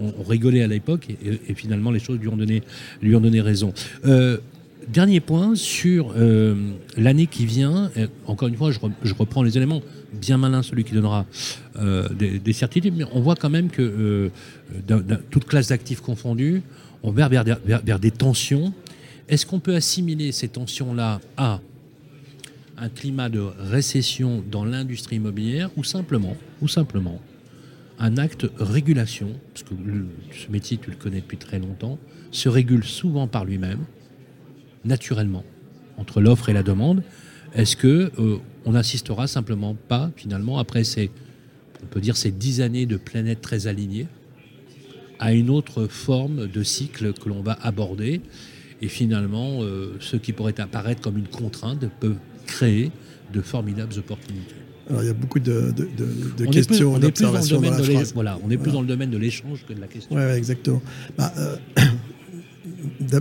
On, 0.00 0.24
rigolait 0.24 0.64
à 0.64 0.66
l'époque 0.66 1.06
et, 1.10 1.54
finalement 1.54 1.92
les 1.92 2.00
choses 2.00 2.18
lui 2.18 2.26
ont 2.26 2.36
donné, 2.36 2.64
lui 3.00 3.14
ont 3.14 3.20
donné 3.20 3.40
raison. 3.40 3.72
Dernier 4.88 5.20
point 5.20 5.54
sur 5.54 6.14
l'année 6.96 7.26
qui 7.26 7.46
vient. 7.46 7.90
encore 8.26 8.48
une 8.48 8.56
fois, 8.56 8.70
je, 8.70 9.14
reprends 9.14 9.42
les 9.42 9.56
éléments. 9.56 9.82
Bien 10.12 10.36
malin 10.36 10.62
celui 10.62 10.84
qui 10.84 10.92
donnera 10.92 11.24
des, 12.14 12.38
des, 12.38 12.52
certitudes, 12.52 12.94
mais 12.94 13.04
on 13.12 13.20
voit 13.20 13.34
quand 13.34 13.48
même 13.48 13.70
que 13.70 14.30
toute 15.30 15.46
classe 15.46 15.68
d'actifs 15.68 16.02
confondus, 16.02 16.62
on 17.02 17.12
va 17.12 17.28
vers, 17.28 17.44
vers, 17.44 17.98
des 17.98 18.10
tensions. 18.10 18.72
Est-ce 19.28 19.46
qu'on 19.46 19.60
peut 19.60 19.74
assimiler 19.74 20.32
ces 20.32 20.48
tensions-là 20.48 21.20
à 21.36 21.60
un 22.76 22.88
climat 22.88 23.28
de 23.28 23.40
récession 23.58 24.42
dans 24.50 24.64
l'industrie 24.64 25.16
immobilière 25.16 25.70
ou 25.76 25.84
simplement, 25.84 26.36
ou 26.60 26.68
simplement 26.68 27.20
un 27.98 28.16
acte 28.16 28.46
régulation, 28.58 29.28
parce 29.52 29.62
que 29.62 29.74
ce 30.32 30.50
métier, 30.50 30.78
tu 30.78 30.90
le 30.90 30.96
connais 30.96 31.20
depuis 31.20 31.36
très 31.36 31.58
longtemps, 31.58 31.98
se 32.32 32.48
régule 32.48 32.82
souvent 32.82 33.28
par 33.28 33.44
lui-même, 33.44 33.84
naturellement, 34.84 35.44
entre 35.96 36.20
l'offre 36.20 36.48
et 36.48 36.52
la 36.52 36.62
demande. 36.62 37.02
Est-ce 37.54 37.76
que 37.76 38.10
euh, 38.18 38.38
on 38.64 38.74
assistera 38.74 39.26
simplement 39.26 39.76
pas, 39.88 40.10
finalement, 40.16 40.58
après 40.58 40.84
ces, 40.84 41.10
on 41.82 41.86
peut 41.86 42.00
dire 42.00 42.16
ces 42.16 42.30
dix 42.30 42.60
années 42.60 42.86
de 42.86 42.96
planète 42.96 43.40
très 43.40 43.66
alignée, 43.66 44.06
à 45.18 45.32
une 45.32 45.50
autre 45.50 45.86
forme 45.86 46.48
de 46.48 46.62
cycle 46.62 47.12
que 47.12 47.28
l'on 47.28 47.42
va 47.42 47.56
aborder. 47.62 48.20
Et 48.82 48.88
finalement, 48.88 49.62
euh, 49.62 49.96
ce 50.00 50.16
qui 50.16 50.32
pourrait 50.32 50.60
apparaître 50.60 51.00
comme 51.00 51.16
une 51.16 51.28
contrainte 51.28 51.84
peut 52.00 52.16
créer 52.46 52.90
de 53.32 53.40
formidables 53.40 53.98
opportunités? 53.98 54.54
Alors, 54.90 55.02
il 55.02 55.06
y 55.06 55.10
a 55.10 55.14
beaucoup 55.14 55.40
de, 55.40 55.72
questions, 56.52 56.98
d'observations 56.98 57.60
dans, 57.60 57.70
la 57.70 58.02
Voilà, 58.14 58.38
on 58.44 58.50
est 58.50 58.58
plus 58.58 58.72
dans 58.72 58.82
le 58.82 58.86
domaine 58.86 59.10
de 59.10 59.16
l'échange 59.16 59.64
que 59.66 59.72
de 59.72 59.80
la 59.80 59.86
question. 59.86 60.14
Oui, 60.14 60.22
ouais, 60.22 60.36
exactement. 60.36 60.82
Bah, 61.16 61.32
euh, 61.38 61.56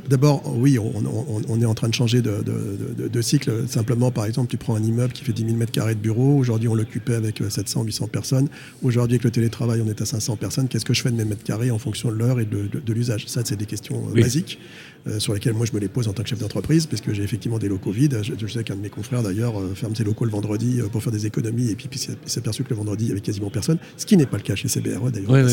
D'abord, 0.09 0.43
oui, 0.57 0.77
on, 0.79 1.61
est 1.61 1.65
en 1.65 1.73
train 1.73 1.89
de 1.89 1.93
changer 1.93 2.21
de, 2.21 3.21
cycle. 3.21 3.67
Simplement, 3.67 4.11
par 4.11 4.25
exemple, 4.25 4.49
tu 4.49 4.57
prends 4.57 4.75
un 4.75 4.83
immeuble 4.83 5.13
qui 5.13 5.23
fait 5.23 5.33
10 5.33 5.45
000 5.45 5.57
m2 5.57 5.89
de 5.89 5.93
bureau. 5.95 6.37
Aujourd'hui, 6.37 6.67
on 6.67 6.75
l'occupait 6.75 7.15
avec 7.15 7.41
700, 7.47 7.81
euh, 7.81 7.85
800 7.85 8.07
personnes. 8.07 8.47
Aujourd'hui, 8.81 9.15
avec 9.15 9.23
le 9.23 9.31
télétravail, 9.31 9.81
on 9.85 9.89
est 9.89 10.01
à 10.01 10.05
500 10.05 10.35
personnes. 10.35 10.67
Qu'est-ce 10.67 10.85
que 10.85 10.93
je 10.93 11.01
fais 11.01 11.11
de 11.11 11.15
mes 11.15 11.25
mètres 11.25 11.43
carrés 11.43 11.71
en 11.71 11.79
fonction 11.79 12.11
de 12.11 12.15
l'heure 12.15 12.39
et 12.39 12.45
de, 12.45 12.93
l'usage? 12.93 13.27
Ça, 13.27 13.41
c'est 13.43 13.55
des 13.55 13.65
questions 13.65 14.03
euh, 14.09 14.21
basiques. 14.21 14.59
Euh, 15.05 15.19
sur 15.19 15.33
lesquels 15.33 15.51
moi 15.51 15.65
je 15.65 15.73
me 15.73 15.81
les 15.81 15.89
pose 15.89 16.07
en 16.07 16.13
tant 16.13 16.23
que 16.23 16.29
chef 16.29 16.39
d'entreprise, 16.39 16.85
parce 16.85 17.01
que 17.01 17.13
j'ai 17.13 17.23
effectivement 17.23 17.59
des 17.59 17.67
locaux 17.67 17.91
vides. 17.91 18.21
Je, 18.23 18.47
sais 18.47 18.63
qu'un 18.63 18.77
de 18.77 18.79
mes 18.79 18.89
confrères 18.89 19.21
d'ailleurs 19.21 19.55
ferme 19.75 19.93
ses 19.93 20.05
locaux 20.05 20.23
le 20.23 20.31
vendredi 20.31 20.79
pour 20.93 21.03
faire 21.03 21.11
des 21.11 21.25
économies, 21.25 21.71
et 21.71 21.75
puis, 21.75 21.89
puis 21.89 21.99
il 21.99 22.29
s'est 22.29 22.39
aperçu 22.39 22.63
que 22.63 22.69
le 22.69 22.77
vendredi 22.77 23.03
il 23.03 23.07
y 23.09 23.11
avait 23.11 23.19
quasiment 23.19 23.49
personne, 23.49 23.79
ce 23.97 24.05
qui 24.05 24.15
n'est 24.15 24.25
pas 24.25 24.37
le 24.37 24.43
cas 24.43 24.55
chez 24.55 24.69
CBRE 24.69 25.11
d'ailleurs. 25.11 25.49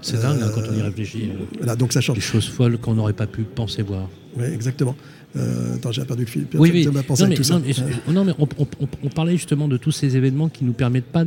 c'est 0.00 0.22
dingue 0.22 0.40
hein, 0.42 0.50
quand 0.54 0.62
on 0.70 0.74
y 0.74 0.80
réfléchit. 0.80 1.30
Voilà, 1.58 1.76
donc 1.76 1.92
ça 1.92 2.00
change. 2.00 2.16
Des 2.16 2.22
choses 2.22 2.48
folles 2.48 2.78
qu'on 2.78 2.94
n'aurait 2.94 3.12
pas 3.12 3.26
pu 3.26 3.42
penser 3.42 3.67
voir. 3.82 4.08
Oui, 4.36 4.44
exactement. 4.46 4.94
Euh, 5.36 5.74
attends, 5.74 5.92
j'ai 5.92 6.04
perdu 6.04 6.24
le 6.24 6.28
fil. 6.28 6.46
Oui, 6.54 6.70
oui. 6.72 6.86
Non, 6.86 6.92
mais, 6.92 7.34
tout 7.34 7.42
ça. 7.42 7.60
non, 8.08 8.24
mais 8.24 8.32
on, 8.38 9.08
parlait 9.08 9.36
justement 9.36 9.68
de 9.68 9.76
tous 9.76 9.92
ces 9.92 10.16
événements 10.16 10.48
qui 10.48 10.64
nous 10.64 10.72
permettent 10.72 11.04
pas 11.04 11.24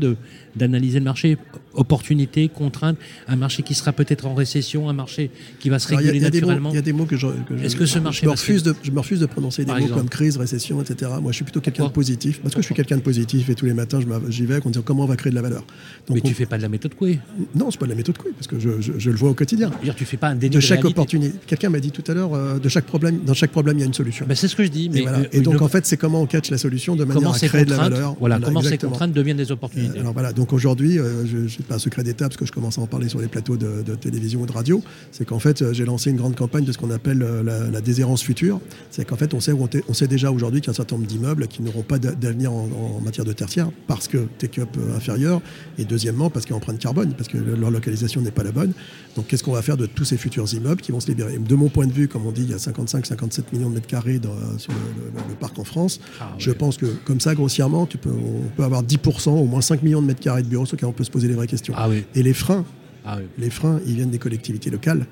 d'analyser 0.55 0.99
le 0.99 1.05
marché. 1.05 1.37
Opportunité, 1.73 2.49
contrainte, 2.49 2.97
un 3.29 3.37
marché 3.37 3.63
qui 3.63 3.75
sera 3.75 3.93
peut-être 3.93 4.25
en 4.25 4.33
récession, 4.33 4.89
un 4.89 4.93
marché 4.93 5.31
qui 5.61 5.69
va 5.69 5.79
se 5.79 5.87
réguler 5.87 6.19
naturellement. 6.19 6.71
Il 6.71 6.75
y 6.75 6.79
a 6.79 6.81
des 6.81 6.91
mots 6.91 7.05
que 7.05 7.15
je. 7.15 7.27
Est-ce 7.63 7.77
que 7.77 7.85
ce 7.85 7.99
marché. 7.99 8.21
Je 8.23 8.25
me, 8.25 8.31
refuse 8.31 8.63
de, 8.63 8.75
je 8.83 8.91
me 8.91 8.99
refuse 8.99 9.19
de 9.19 9.25
prononcer 9.25 9.63
des 9.63 9.71
mots 9.71 9.87
comme 9.87 10.09
crise, 10.09 10.35
récession, 10.35 10.81
etc. 10.81 11.11
Moi, 11.21 11.31
je 11.31 11.37
suis 11.37 11.45
plutôt 11.45 11.61
quelqu'un 11.61 11.85
de 11.85 11.91
positif. 11.91 12.41
Parce 12.41 12.55
que 12.55 12.61
je 12.61 12.65
suis 12.65 12.75
quelqu'un 12.75 12.97
de 12.97 13.01
positif 13.01 13.49
et 13.49 13.55
tous 13.55 13.65
les 13.65 13.73
matins, 13.73 13.99
j'y 14.29 14.45
vais 14.45 14.65
en 14.65 14.69
disant 14.69 14.81
comment 14.83 15.03
on 15.03 15.07
va 15.07 15.15
créer 15.15 15.31
de 15.31 15.35
la 15.35 15.43
valeur? 15.43 15.63
Donc, 16.07 16.15
mais 16.15 16.21
tu 16.21 16.33
fais 16.33 16.45
pas 16.45 16.57
de 16.57 16.63
la 16.63 16.69
méthode 16.69 16.95
Coué 16.95 17.19
Non, 17.55 17.71
c'est 17.71 17.79
pas 17.79 17.85
de 17.85 17.91
la 17.91 17.95
méthode 17.95 18.17
Coué, 18.17 18.31
parce 18.35 18.47
que 18.47 18.59
je, 18.59 19.09
le 19.09 19.15
vois 19.15 19.29
au 19.29 19.33
quotidien. 19.33 19.71
Dire, 19.83 19.95
tu 19.95 20.05
fais 20.05 20.17
pas 20.17 20.29
un 20.29 20.35
De 20.35 20.59
chaque 20.59 20.83
opportunité. 20.83 21.37
Quelqu'un 21.47 21.69
m'a 21.69 21.79
dit 21.79 21.91
tout 21.91 22.01
tout 22.01 22.11
à 22.11 22.15
l'heure, 22.15 22.33
euh, 22.33 22.59
de 22.59 22.69
chaque 22.69 22.85
problème, 22.91 23.19
dans 23.25 23.33
chaque 23.33 23.51
problème, 23.51 23.77
il 23.77 23.81
y 23.81 23.83
a 23.83 23.87
une 23.87 23.93
solution. 23.93 24.25
Ben, 24.27 24.35
c'est 24.35 24.47
ce 24.47 24.55
que 24.55 24.63
je 24.63 24.69
dis. 24.69 24.89
Mais 24.89 24.99
et, 24.99 25.01
voilà. 25.03 25.19
et 25.31 25.41
donc, 25.41 25.61
en 25.61 25.67
fait, 25.67 25.85
c'est 25.85 25.97
comment 25.97 26.21
on 26.21 26.25
catch 26.25 26.51
la 26.51 26.57
solution 26.57 26.95
de 26.95 27.03
manière 27.03 27.33
à 27.33 27.39
créer 27.39 27.65
de 27.65 27.71
la 27.71 27.77
valeur. 27.77 28.15
Voilà, 28.19 28.39
comment 28.39 28.61
ces 28.61 28.77
contraintes 28.77 29.13
deviennent 29.13 29.37
des 29.37 29.51
opportunités. 29.51 29.99
alors 29.99 30.13
voilà, 30.13 30.33
donc 30.33 30.53
aujourd'hui, 30.53 30.97
je 30.97 31.37
n'ai 31.37 31.65
pas 31.67 31.75
un 31.75 31.79
secret 31.79 32.03
d'État 32.03 32.25
parce 32.25 32.37
que 32.37 32.45
je 32.45 32.51
commence 32.51 32.77
à 32.77 32.81
en 32.81 32.87
parler 32.87 33.09
sur 33.09 33.19
les 33.19 33.27
plateaux 33.27 33.57
de, 33.57 33.81
de 33.81 33.95
télévision 33.95 34.41
ou 34.41 34.45
de 34.45 34.51
radio, 34.51 34.83
c'est 35.11 35.25
qu'en 35.25 35.39
fait, 35.39 35.73
j'ai 35.73 35.85
lancé 35.85 36.11
une 36.11 36.17
grande 36.17 36.35
campagne 36.35 36.65
de 36.65 36.71
ce 36.71 36.77
qu'on 36.77 36.91
appelle 36.91 37.19
la, 37.19 37.69
la, 37.69 37.81
déshérence 37.81 38.21
future. 38.21 38.59
C'est 38.89 39.05
qu'en 39.05 39.15
fait, 39.15 39.33
on 39.33 39.39
sait, 39.39 39.53
on, 39.53 39.93
sait 39.93 40.07
déjà 40.07 40.31
aujourd'hui 40.31 40.61
qu'il 40.61 40.67
y 40.67 40.71
a 40.71 40.73
un 40.73 40.75
certain 40.75 40.95
nombre 40.95 41.07
d'immeubles 41.07 41.47
qui 41.47 41.61
n'auront 41.61 41.81
pas 41.81 41.99
d'avenir 41.99 42.51
en, 42.51 42.69
en, 42.97 43.01
matière 43.01 43.25
de 43.25 43.33
tertiaire 43.33 43.69
parce 43.87 44.07
que 44.07 44.17
take-up 44.37 44.69
inférieur 44.95 45.41
et 45.77 45.85
deuxièmement 45.85 46.29
parce 46.29 46.45
qu'il 46.45 46.51
y 46.51 46.55
a 46.55 46.57
empreinte 46.57 46.79
carbone, 46.79 47.13
parce 47.13 47.29
que 47.29 47.37
leur 47.37 47.71
localisation 47.71 48.21
n'est 48.21 48.31
pas 48.31 48.43
la 48.43 48.51
bonne. 48.51 48.73
Donc 49.15 49.27
qu'est-ce 49.27 49.43
qu'on 49.43 49.53
va 49.53 49.61
faire 49.61 49.77
de 49.77 49.85
tous 49.85 50.05
ces 50.05 50.17
futurs 50.17 50.51
immeubles 50.53 50.81
qui 50.81 50.91
vont 50.91 50.99
se 50.99 51.07
libérer? 51.07 51.37
De 51.37 51.55
mon 51.55 51.69
point 51.69 51.87
de 51.87 51.93
vue, 51.93 52.07
comme 52.07 52.25
on 52.25 52.31
dit, 52.31 52.43
il 52.43 52.51
y 52.51 52.53
a 52.53 52.59
55-57 52.85 53.43
millions 53.53 53.69
de 53.69 53.75
mètres 53.75 53.87
carrés 53.87 54.19
dans, 54.19 54.35
sur 54.57 54.71
le, 54.71 55.35
parc 55.35 55.57
en 55.59 55.63
France. 55.63 55.99
Ah, 56.19 56.33
je 56.37 56.51
pense 56.51 56.77
que 56.77 56.85
comme 57.05 57.19
ça, 57.19 57.35
grossièrement, 57.35 57.85
tu 57.85 57.97
peux, 57.97 58.11
on 58.11 58.47
peut 58.55 58.63
avoir 58.63 58.83
10%, 58.83 59.29
au 59.29 59.45
moins 59.45 59.61
5 59.61 59.83
millions 59.83 60.01
de 60.01 60.07
mètres 60.07 60.19
carrés 60.19 60.43
de 60.43 60.47
bureaux 60.47 60.65
sur 60.65 60.75
lesquels 60.75 60.89
on 60.89 60.93
peut 60.93 61.03
se 61.03 61.11
poser 61.11 61.27
les 61.27 61.33
vraies 61.33 61.47
questions. 61.47 61.73
Ah, 61.77 61.89
oui. 61.89 62.03
Et 62.15 62.23
les 62.23 62.33
freins, 62.33 62.65
ah, 63.05 63.17
oui. 63.19 63.25
les 63.37 63.49
freins, 63.49 63.79
ils 63.85 63.95
viennent 63.95 64.11
des 64.11 64.19
collectivités 64.19 64.69
locales. 64.69 65.05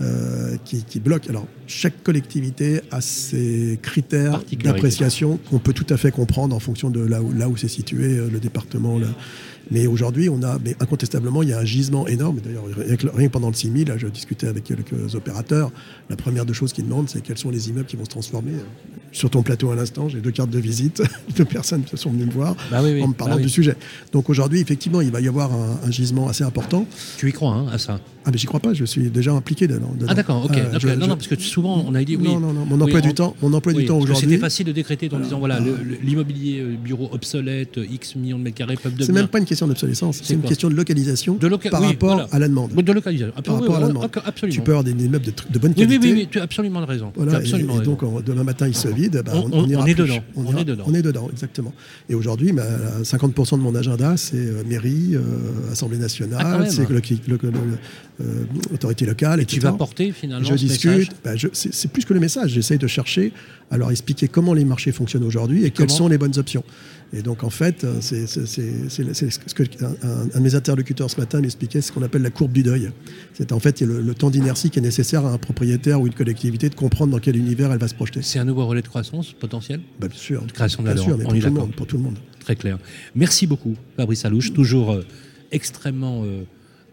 Euh, 0.00 0.56
qui, 0.64 0.82
qui, 0.82 0.98
bloquent. 0.98 1.28
Alors, 1.28 1.46
chaque 1.68 2.02
collectivité 2.02 2.80
a 2.90 3.00
ses 3.00 3.78
critères 3.80 4.42
d'appréciation 4.64 5.38
qu'on 5.48 5.60
peut 5.60 5.72
tout 5.72 5.86
à 5.88 5.96
fait 5.96 6.10
comprendre 6.10 6.56
en 6.56 6.58
fonction 6.58 6.90
de 6.90 6.98
là 6.98 7.22
où, 7.22 7.32
là 7.32 7.48
où 7.48 7.56
c'est 7.56 7.68
situé, 7.68 8.18
euh, 8.18 8.28
le 8.28 8.40
département, 8.40 8.98
mais 9.70 9.86
aujourd'hui, 9.86 10.28
on 10.28 10.42
a, 10.42 10.58
mais 10.64 10.76
incontestablement, 10.80 11.42
il 11.42 11.48
y 11.50 11.52
a 11.52 11.58
un 11.58 11.64
gisement 11.64 12.06
énorme. 12.06 12.40
D'ailleurs, 12.44 12.64
rien 13.14 13.26
que 13.26 13.32
pendant 13.32 13.48
le 13.48 13.54
6000, 13.54 13.88
là, 13.88 13.96
je 13.96 14.06
discutais 14.06 14.46
avec 14.46 14.64
quelques 14.64 15.14
opérateurs. 15.14 15.70
La 16.10 16.16
première 16.16 16.44
des 16.44 16.54
choses 16.54 16.72
qu'ils 16.72 16.84
demandent, 16.84 17.08
c'est 17.08 17.22
quels 17.22 17.38
sont 17.38 17.50
les 17.50 17.68
immeubles 17.68 17.86
qui 17.86 17.96
vont 17.96 18.04
se 18.04 18.10
transformer. 18.10 18.52
Sur 19.12 19.30
ton 19.30 19.42
plateau 19.42 19.70
à 19.70 19.76
l'instant, 19.76 20.08
j'ai 20.08 20.20
deux 20.20 20.32
cartes 20.32 20.50
de 20.50 20.58
visite. 20.58 21.02
deux 21.36 21.44
personnes 21.44 21.84
sont 21.94 22.10
venues 22.10 22.26
me 22.26 22.32
voir 22.32 22.56
bah 22.70 22.80
oui, 22.82 22.94
oui, 22.94 23.02
en 23.02 23.08
me 23.08 23.14
parlant 23.14 23.34
bah 23.34 23.38
oui. 23.38 23.44
du 23.44 23.48
sujet. 23.48 23.76
Donc 24.12 24.28
aujourd'hui, 24.28 24.60
effectivement, 24.60 25.00
il 25.00 25.10
va 25.10 25.20
y 25.20 25.28
avoir 25.28 25.52
un, 25.52 25.78
un 25.84 25.90
gisement 25.90 26.28
assez 26.28 26.44
important. 26.44 26.86
Tu 27.16 27.28
y 27.28 27.32
crois 27.32 27.52
hein, 27.52 27.68
à 27.72 27.78
ça 27.78 28.00
ah 28.26 28.30
mais 28.32 28.38
j'y 28.38 28.46
crois 28.46 28.60
pas, 28.60 28.72
je 28.72 28.86
suis 28.86 29.10
déjà 29.10 29.32
impliqué 29.32 29.68
dedans. 29.68 29.92
dedans. 29.94 30.06
Ah 30.08 30.14
d'accord, 30.14 30.46
ok. 30.46 30.56
Euh, 30.56 30.78
je, 30.78 30.88
non, 30.88 31.08
non, 31.08 31.16
parce 31.16 31.26
que 31.26 31.38
souvent 31.38 31.84
on 31.86 31.94
a 31.94 32.02
dit 32.04 32.16
oui. 32.16 32.24
Non, 32.24 32.40
non, 32.40 32.54
non, 32.54 32.64
mon 32.64 32.80
emploi 32.80 33.02
du 33.02 33.12
temps, 33.12 33.36
mon 33.42 33.52
emploi 33.52 33.74
du 33.74 33.84
temps 33.84 33.98
aujourd'hui. 33.98 34.24
C'était 34.24 34.38
facile 34.38 34.66
de 34.66 34.72
décréter 34.72 35.10
en 35.12 35.20
disant 35.20 35.38
voilà, 35.38 35.60
l'immobilier 36.02 36.60
euh, 36.60 36.76
bureau 36.76 37.10
obsolète, 37.12 37.78
X 37.90 38.16
millions 38.16 38.38
de 38.38 38.44
mètres 38.44 38.56
carrés 38.56 38.76
peuvent 38.76 38.92
devenir. 38.92 39.06
C'est 39.06 39.12
même 39.12 39.28
pas 39.28 39.38
une 39.38 39.44
question 39.54 39.66
d'obsolescence, 39.66 40.20
c'est 40.22 40.34
une 40.34 40.42
question 40.42 40.68
de 40.68 40.74
localisation 40.74 41.34
de 41.34 41.46
loca 41.46 41.70
par 41.70 41.80
oui, 41.80 41.88
rapport 41.88 42.14
voilà. 42.14 42.28
à 42.32 42.38
la 42.38 42.48
demande. 42.48 42.72
De 42.74 42.92
localisation. 42.92 43.32
Par 43.42 43.54
rapport 43.60 43.76
à 43.76 43.80
la 43.80 43.88
demande. 43.88 44.10
Absolument. 44.24 44.54
Tu 44.54 44.60
peux 44.60 44.72
avoir 44.72 44.84
des 44.84 44.92
immeubles 44.92 45.26
de, 45.26 45.32
de 45.50 45.58
bonne 45.58 45.72
oui, 45.76 45.86
qualité. 45.86 45.98
Oui, 46.06 46.12
oui, 46.12 46.28
tu 46.30 46.38
as 46.40 46.42
absolument 46.42 46.84
raison. 46.84 47.12
Voilà, 47.16 47.38
absolument 47.38 47.78
et, 47.78 47.82
et 47.82 47.84
donc 47.84 48.24
demain 48.24 48.44
matin 48.44 48.68
il 48.68 48.74
se 48.74 48.88
vide, 48.88 49.22
bah, 49.24 49.32
on, 49.34 49.50
on, 49.52 49.64
on, 49.64 49.74
on 49.76 49.86
est 49.86 49.94
plus. 49.94 50.04
dedans. 50.04 50.18
On, 50.36 50.44
ira, 50.44 50.60
est 50.60 50.64
dedans. 50.64 50.84
On 50.86 50.94
est 50.94 51.02
dedans, 51.02 51.28
exactement. 51.30 51.72
Et 52.08 52.14
aujourd'hui, 52.14 52.52
bah, 52.52 52.64
50% 53.02 53.58
de 53.58 53.62
mon 53.62 53.74
agenda, 53.74 54.16
c'est 54.16 54.36
euh, 54.36 54.62
mairie, 54.66 55.14
euh, 55.14 55.72
Assemblée 55.72 55.98
nationale, 55.98 56.40
Ah, 56.44 56.66
c'est 56.68 56.86
euh, 56.90 58.44
autorité 58.72 59.06
locale. 59.06 59.40
Et 59.40 59.44
tu 59.44 59.60
vas 59.60 59.72
porter 59.72 60.12
finalement 60.12 60.48
Je 60.48 60.56
ce 60.56 60.64
discute. 60.64 61.12
Bah, 61.24 61.32
c'est 61.52 61.90
plus 61.90 62.04
que 62.04 62.14
le 62.14 62.20
message. 62.20 62.52
J'essaye 62.52 62.78
de 62.78 62.86
chercher 62.86 63.32
à 63.70 63.76
leur 63.78 63.90
expliquer 63.90 64.28
comment 64.28 64.54
les 64.54 64.64
marchés 64.64 64.92
fonctionnent 64.92 65.24
aujourd'hui 65.24 65.64
et 65.64 65.70
quelles 65.70 65.90
sont 65.90 66.08
les 66.08 66.18
bonnes 66.18 66.38
options. 66.38 66.64
Et 67.12 67.22
donc 67.22 67.44
en 67.44 67.50
fait, 67.50 67.86
c'est 68.00 68.26
c'est- 69.46 69.54
c'est- 69.56 69.64
c'est- 69.64 69.66
c'est 69.66 69.78
ce 69.78 69.78
que 69.78 69.84
un, 69.84 70.26
de 70.38 70.40
mes 70.40 70.54
interlocuteurs 70.54 71.10
ce 71.10 71.18
matin 71.20 71.40
m'expliquait, 71.40 71.80
ce 71.80 71.92
qu'on 71.92 72.02
appelle 72.02 72.22
la 72.22 72.30
courbe 72.30 72.52
du 72.52 72.62
deuil. 72.62 72.90
C'est 73.32 73.52
en 73.52 73.58
fait 73.60 73.80
le, 73.80 74.00
le 74.00 74.14
temps 74.14 74.30
d'inertie 74.30 74.70
qui 74.70 74.78
est 74.78 74.82
nécessaire 74.82 75.24
à 75.26 75.32
un 75.32 75.38
propriétaire 75.38 76.00
ou 76.00 76.06
une 76.06 76.14
collectivité 76.14 76.68
de 76.68 76.74
comprendre 76.74 77.12
dans 77.12 77.18
quel 77.18 77.36
univers 77.36 77.72
elle 77.72 77.78
va 77.78 77.88
se 77.88 77.94
projeter. 77.94 78.22
C'est 78.22 78.38
un 78.38 78.44
nouveau 78.44 78.66
relais 78.66 78.82
de 78.82 78.88
croissance 78.88 79.32
potentiel? 79.32 79.80
Bah, 80.00 80.08
bien 80.08 80.18
sûr. 80.18 80.42
De 80.44 80.52
création 80.52 80.82
de 80.82 80.92
bien 80.92 80.96
sûr, 81.02 81.16
mais 81.18 81.24
pour 81.24 81.32
tout, 81.34 81.40
le 81.40 81.50
monde, 81.50 81.74
pour 81.74 81.86
tout 81.86 81.96
le 81.96 82.02
monde. 82.02 82.18
Très 82.40 82.56
clair. 82.56 82.78
Merci 83.14 83.46
beaucoup, 83.46 83.74
Fabrice 83.96 84.24
Alouche, 84.24 84.52
toujours 84.52 84.92
euh, 84.92 85.04
extrêmement 85.52 86.22
euh, 86.24 86.42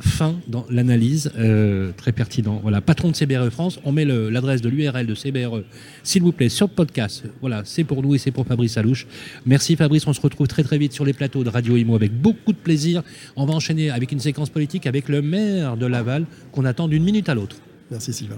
fin 0.02 0.36
dans 0.48 0.66
l'analyse, 0.70 1.32
euh, 1.38 1.92
très 1.96 2.12
pertinent. 2.12 2.60
Voilà, 2.62 2.82
patron 2.82 3.10
de 3.12 3.16
CBRE 3.16 3.50
France, 3.50 3.80
on 3.84 3.92
met 3.92 4.06
l'adresse 4.06 4.62
de 4.62 4.70
l'URL 4.70 5.06
de 5.06 5.16
CBRE, 5.16 5.64
s'il 6.04 6.24
vous 6.24 6.32
plaît, 6.32 6.50
sur 6.50 6.68
le 6.68 6.74
podcast. 6.74 7.24
Voilà, 7.42 7.62
c'est 7.66 7.84
pour 7.84 8.02
nous 8.02 8.16
et 8.16 8.18
c'est 8.18 8.32
pour 8.32 8.46
Fabrice 8.46 8.78
Alouche. 8.78 9.08
Merci 9.46 9.76
Fabrice, 9.76 10.06
on 10.08 10.14
se 10.14 10.22
retrouve 10.22 10.48
très 10.48 10.64
très 10.64 10.78
vite 10.78 10.94
sur 10.94 11.06
les 11.06 11.14
plateaux 11.14 11.44
de 11.44 11.50
Radio 11.50 11.76
Imo 11.78 11.96
avec 11.96 12.12
beaucoup 12.14 12.54
de 12.54 12.58
plaisir. 12.58 13.04
On 13.36 13.46
va 13.46 13.54
enchaîner 13.54 13.90
avec 13.90 14.12
une 14.12 14.20
séquence 14.20 14.50
politique 14.50 14.88
avec 14.88 15.10
le 15.10 15.22
maire 15.22 15.78
de 15.78 15.86
Laval 15.86 16.26
qu'on 16.52 16.66
attend 16.66 16.88
d'une 16.88 17.04
minute 17.04 17.30
à 17.30 17.36
l'autre. 17.36 17.58
Merci 17.90 18.14
Sylvain. 18.14 18.38